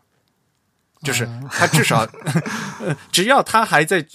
[1.05, 2.01] 就是他至少，
[2.81, 4.05] 呃只要他还在，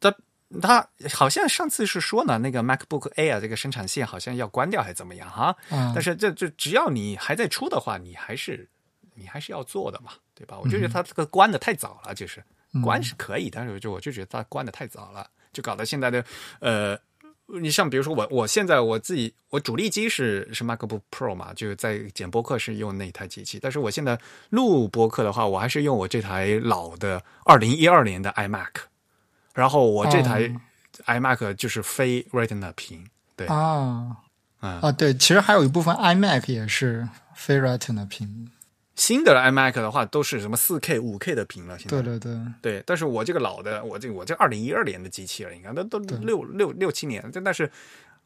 [0.00, 0.12] 他
[0.60, 5.54] 他好像上次是说呢，那个 MacBook Air 这个生产线好像要关掉还是怎么样哈？
[5.70, 8.68] 嗯，但是这这只要你还在出的话，你还是
[9.14, 10.58] 你还是要做的嘛，对吧？
[10.58, 12.42] 我就觉得他这个关的太早了，就是
[12.82, 16.24] 关是可以，但是就我就觉得他关的太早了，就搞得现在的
[16.60, 16.98] 呃。
[17.60, 23.58] 你像比如说我，我现在我自己我主力机是是 MacBook Pro 嘛，就在剪播客是用那台机器。
[23.60, 24.18] 但是我现在
[24.50, 28.68] 录播客的话，我还是用我这台老的二零一二年的 iMac。
[29.54, 30.54] 然后我这台
[31.06, 34.16] iMac 就是非 Retina 屏，对啊，
[34.60, 38.50] 嗯啊，对，其实还有一部分 iMac 也是非 Retina 屏。
[38.98, 42.02] 新的 iMac 的话都是什么四 K、五 K 的屏了，现在。
[42.02, 47.70] 对对对，对，但是我这个老的，我这我这二零一二年的机器了，你看，那都六六六七年，但但是，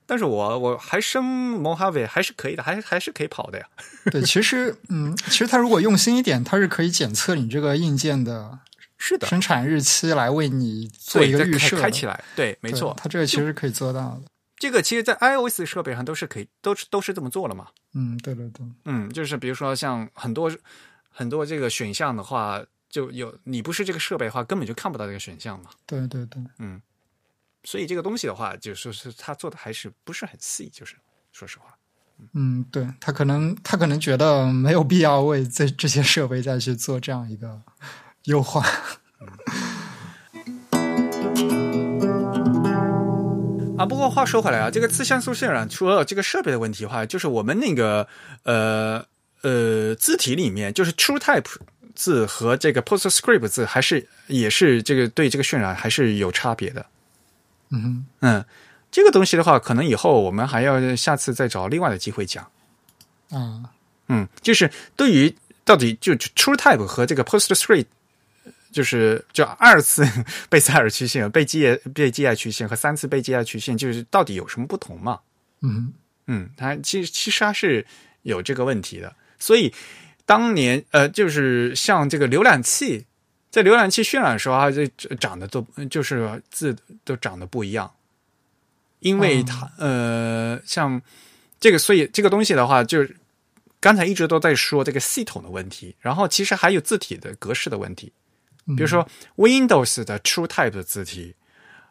[0.06, 3.66] 但是我我还升 Mojave 还是可以的，还还是可以跑的呀。
[4.10, 8.58] 对，其实嗯，其实它如果用心一点，它是可以检测你这个硬件的
[8.96, 9.26] 是的。
[9.26, 14.31] 生产日期来为你做一个预设，开开起来，对，没错，它这个其实是可以做到的。
[14.62, 17.66] 这个其实，在 iOS 设备上都是可以，都是都是这么做了嘛。
[17.94, 20.48] 嗯，对对对，嗯，就是比如说像很多
[21.10, 25.70] 很多这个选项的话，就有你不是这个设备的话，根本就看不到这个选项嘛。
[25.84, 26.80] 对对对，嗯
[27.64, 30.94] 所以这个东西的话，就说是他做的还是不是很细，就是
[31.32, 31.76] 说实话。
[32.34, 37.60] 嗯，对他可能他可能觉得没有必要为这这些设备再去做这样一个
[38.26, 38.64] 优化。
[43.82, 48.06] 啊，不过话说回来啊，这个自像素渲染除了这个设备的问题的话，就是我们那个
[48.44, 49.04] 呃
[49.42, 51.56] 呃字体里面，就是 TrueType
[51.92, 56.86] 字和这个 PostScript 字，还是也是这个对这个渲染还是有差别的。
[57.70, 58.44] 嗯嗯，
[58.92, 62.48] 这个东西的话，可能以后我们还要下次再找另外的机会讲。
[63.30, 63.70] 哼，啊，
[64.06, 65.34] 嗯，就是对于
[65.64, 67.86] 到底就 TrueType 和这个 PostScript，
[68.72, 70.04] 就是就二次
[70.48, 75.20] 贝塞尔曲线、贝基贝基亚曲线和三次贝基亚曲线，就是到底有什么不同嘛？
[75.60, 75.92] 嗯
[76.26, 77.86] 嗯，它其实其实它是
[78.22, 79.72] 有这个问题的，所以
[80.24, 83.04] 当年呃，就是像这个浏览器，
[83.50, 84.86] 在浏览器渲染的时候，它这
[85.16, 86.74] 长得都就是字
[87.04, 87.92] 都长得不一样，
[89.00, 91.02] 因为它、呃，像
[91.60, 93.16] 这个，所以这个东西的话，就是
[93.80, 98.21] 刚才一直都在说这个系统的问题，然后其实还有字体的格式的问题，嗯，
[98.66, 101.34] 比如说 Windows 的 TrueType 的字体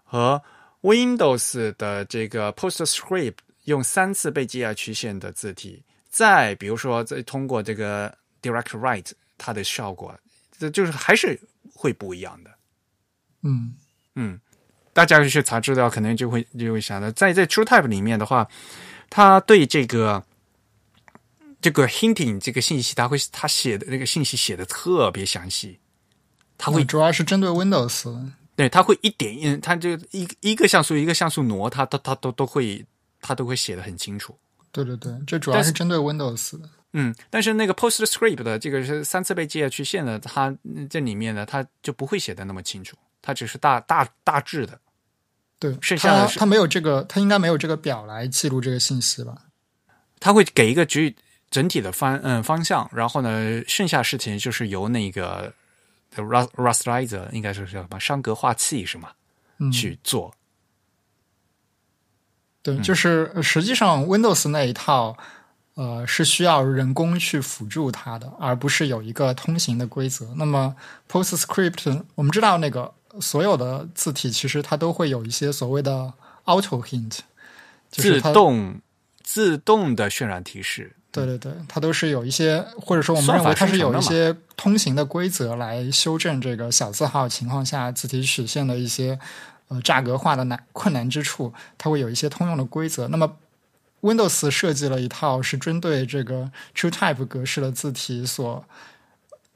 [0.03, 0.41] 和
[0.81, 3.35] Windows 的这个 PostScript
[3.65, 10.17] 用三次被基爱曲线的字体，再比如说再通过这个 DirectWrite 它的效果，
[10.57, 11.39] 这就是还是
[11.73, 12.51] 会不一样的。
[13.41, 13.73] 嗯。
[14.15, 14.37] 嗯，
[14.91, 18.45] 大家去查资料，可能就会就会想到，在在 TrueType 里面的话，
[19.09, 20.21] 它对这个
[21.61, 25.79] 这个 hinting 这个信息，他会他写的那个信息写的特别详细，
[26.61, 28.15] 它会主要是针对 Windows。
[28.55, 32.85] 对，它会一点一，它就一一个像素一个像素挪，它它它都都会，
[33.19, 34.37] 它都会写的很清楚。
[34.71, 36.69] 对对对，这主要是是针对 Windows 的。
[36.93, 44.79] 嗯，但是那个 PostScript 的这个是三次被基爱曲线的，它嗯这里面呢，它就不会写的那么清楚，它只是大大大致的。
[45.57, 49.35] 对，剩下的它它没有这个，它应该没有这个表来记录这个信息吧？
[50.19, 51.15] 它会给一个局
[51.49, 55.51] 整体的方嗯方向，然后呢，剩下事情就是由那个
[56.15, 59.09] Rust Rasterizer 应该是叫什么伤格化器是吗？
[59.59, 60.33] 嗯，去做。
[62.61, 65.17] 对，嗯就是呃实际上 Windows 那一套，
[65.75, 70.33] 呃，是需要人工去辅助它的，而不是有一个通行的规则。
[70.35, 70.75] 那么
[71.09, 76.13] PostScript，我们知道那个所有的字体其实它都会有一些所谓的
[76.45, 77.19] Auto Hint，
[77.89, 78.81] 就是自动
[79.23, 80.95] 自动的渲染提示。
[81.11, 89.19] 对对对，它都是有一些，或者说我们认为它是有一些通行的规则来修正这个小字号情况下字体曲线的一些
[89.67, 93.09] 呃价格化的难困难之处，它会有一些通用的规则。
[93.09, 93.35] 那么
[94.01, 98.63] Windows 设计了一套是针对这个 TrueType 格式的字体所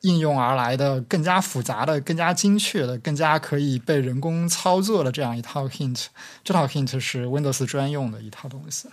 [0.01, 6.07] 应用而来的更加复杂的、更加精确的、更加可以被人工操作的这样一套 hint。
[6.43, 8.89] 这套 hint 是 Windows 专用的一套东西。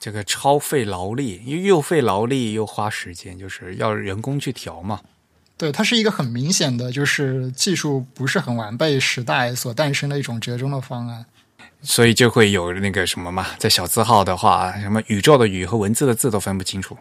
[0.00, 5.00] 这个超费劳力，又又费劳力又花时间，就是要人工去调嘛。
[5.58, 11.26] 对，它是一个很明显的，就是技术不是很完备时代所诞生的一种折中的方案。
[11.82, 16.96] 所以就会有那个什么嘛，在小字号的话，什么宇宙的宇和文字的字都分不清楚。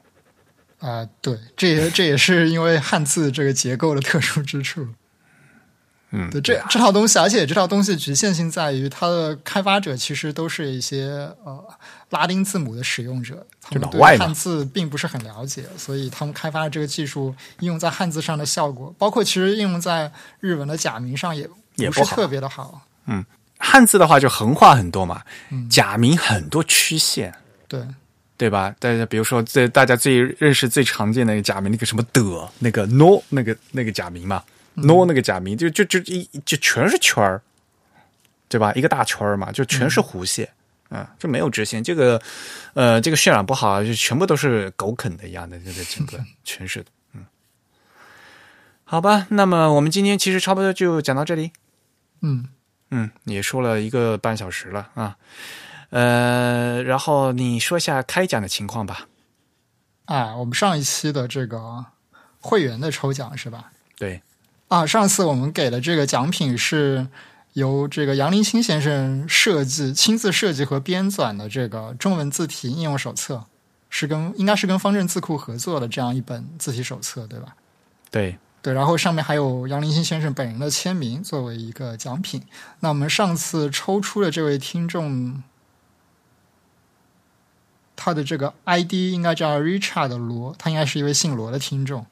[0.80, 4.88] 啊、对，这也这也是因为汉字这个结构的特殊之处。
[6.12, 11.64] 嗯，对，这啊这套东西，而且这套东西局限性在于它的开发者其实都是一些呃
[12.10, 22.82] 拉丁字母的使用者，他们对汉字并不是很了解，所以他们开发的这个技术应用在汉字上的效果，包括其实应用在日文的假名上也也不是特别的好。
[23.06, 23.24] 嗯
[23.62, 25.22] 汉字的话就横画很多嘛，
[25.52, 27.34] 嗯假名很多曲线。
[27.68, 27.86] 对，
[28.38, 28.74] 对吧？
[28.80, 34.42] 大家比如说最大家最认识最常见的一个假名，那个什么的，那个 no 那个那个假名嘛
[34.84, 37.42] ，no 那个假名就就就一就全是圈儿，
[38.48, 38.74] 对吧？
[38.74, 40.50] 一个大圈儿嘛，就全是弧线。
[40.90, 42.20] 啊，就没有直线，这个，
[42.74, 47.24] 呃，这个渲染不好，就全部都是狗啃的一样的，这个整个 全是的，嗯，
[48.86, 51.52] 好吧，那么我们今天其实差不多就讲到这里，
[52.22, 52.48] 嗯
[52.90, 55.16] 嗯，也说了一个半小时了啊，
[55.92, 59.08] 呃，然后你说一下开奖的情况吧。
[60.06, 61.86] 啊，我们上一期的这个
[62.40, 63.72] 会员的抽奖是吧？
[63.96, 64.20] 对，
[64.70, 67.08] 啊，上次我们给的这个奖品是。
[67.54, 73.44] 由这个杨林清先生设计、亲自设计和编纂的这个中文字体应用手册，
[73.90, 77.56] 是跟应该是跟方正字库合作的这样一本字体手册，对吧？
[78.12, 82.44] 对对，然后上面还有杨林清先生本人的签名作为一个奖品。
[82.82, 85.44] 那我们上次抽出的这位听众，
[87.96, 92.06] 他的这个 ID 应该叫 Richard 罗，他应该是一位姓罗的听众，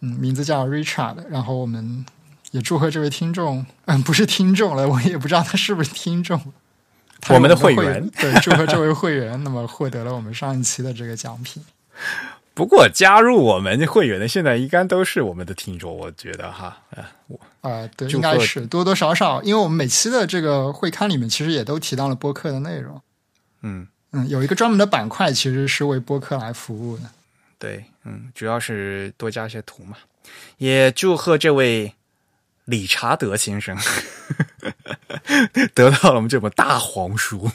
[0.00, 1.16] 嗯，名字叫 Richard。
[1.28, 2.04] 然后我们。
[2.52, 6.40] 也祝贺这位听众，嗯，不是听众了，我也不知道他是不是听众。
[7.28, 11.62] 我们的会员，对，祝贺这位会员，那么获得了我们上一期的这个奖品。
[12.54, 22.98] 不过加入我们会员的现在应该都是我们的听众，我觉得哈，啊，我啊，对，应该是多多少少，因为我们每期的这个会刊里面其实也都提到了播客的内容。
[23.60, 27.02] 嗯嗯，有一个专门的板块，其实是为播客来服务的。
[27.58, 29.98] 对，嗯，主要是多加一些图嘛。
[30.56, 31.94] 也祝贺这位。
[32.64, 33.74] 理查德先生
[35.72, 37.50] 得到了我们这本大黄书，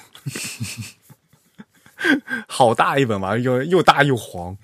[2.49, 4.57] 好大一本嘛，又又大又黄。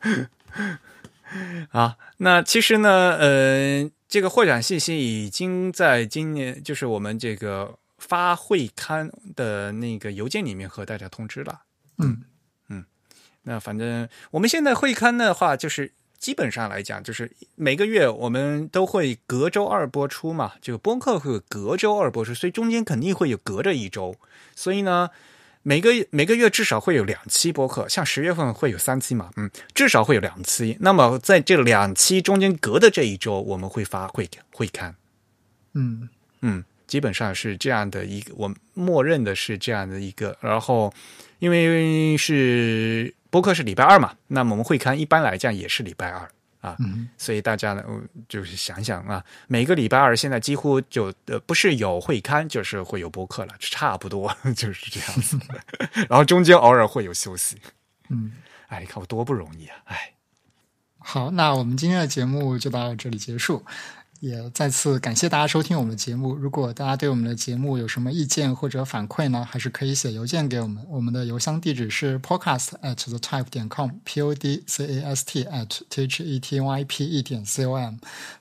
[1.70, 11.60] 啊，那其实呢，呃，这个获奖信息已经在今年，就是我们这个发会刊的那个邮件里面和大家通知了。
[11.98, 12.24] 嗯嗯，
[13.44, 15.92] 那反正我们现在会刊的话，就是。
[16.16, 24.16] 基本上来讲，就是每个月我们都会隔周二播出嘛，就播客会隔周二播出，所以中间肯定会有隔着一周。
[24.56, 25.10] 所以呢，
[25.62, 30.78] 每个每个月至少会有两期播客，像十月份会有三期嘛，嗯，至少会有两期。
[30.80, 34.96] 那么在这两期中间隔的这一周，我们会发会会刊，
[35.74, 36.08] 嗯
[36.40, 40.34] 嗯，基本上是这样的一个，我默认的是这样的一个。
[40.40, 40.90] 然后
[41.38, 43.14] 因为是。
[43.34, 44.14] 播客是礼拜二嘛？
[44.28, 46.30] 那么我们会刊一般来讲也是礼拜二
[46.60, 46.76] 啊，
[47.18, 47.82] 所以大家呢，
[48.28, 55.36] 就是想想啊，每个礼拜二现在几乎就呃不是有会刊，就是会有播客了，差不多 就是这样子。
[56.08, 57.58] 然后中间偶尔会有休息，
[58.08, 58.30] 嗯，
[58.68, 60.12] 哎，你看我多不容易啊，哎。
[61.00, 63.64] 好，那我们今天的节目就到这里结束。
[64.24, 66.34] 也再次感谢大家收听我们的节目。
[66.34, 70.82] 如果大家对我们的节目有什么意见或者反馈呢，还是可以写邮件给我们。
[70.88, 76.24] 我们的邮箱地址是 podcast at the type 点 com，p o d c a s t at t h
[76.24, 77.96] e t y p e 点 c o m。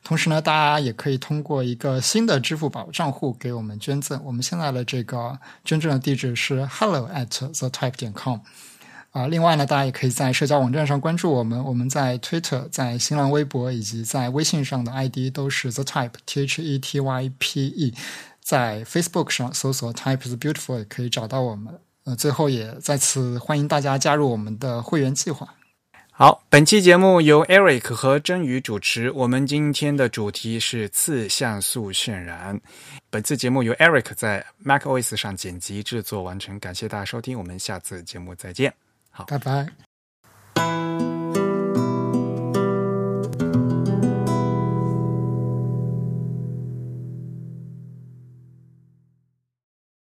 [0.06, 4.24] 同时呢，大家也可以通过一个新的支付宝账户给我们捐赠。
[4.24, 8.40] 我们现在的这个捐赠的地址是 hello at the type 点 com。
[9.14, 11.64] 啊，另外呢，大家也可以在社交网站上关注我们。
[11.64, 17.94] 我们在 Twitter、在新浪微博以及在微信上的 ID 都是 The Type T H E T Y P E。
[18.42, 21.80] 在 Facebook 上搜索 Type is Beautiful 也可以找到我们。
[22.06, 25.48] 呃，最后也再次欢迎大家加入我们的会员计划。
[26.12, 29.12] 好，本期节目由 Eric 和真宇主持。
[29.12, 32.60] 我们今天的主题是次像素渲染。
[33.10, 36.60] 本次节目由 Eric 在 MacOS 上剪辑制作完成。
[36.60, 38.74] 感谢大家收听，我们下次节目再见。
[39.14, 39.26] 好。
[39.26, 41.13] 拜拜。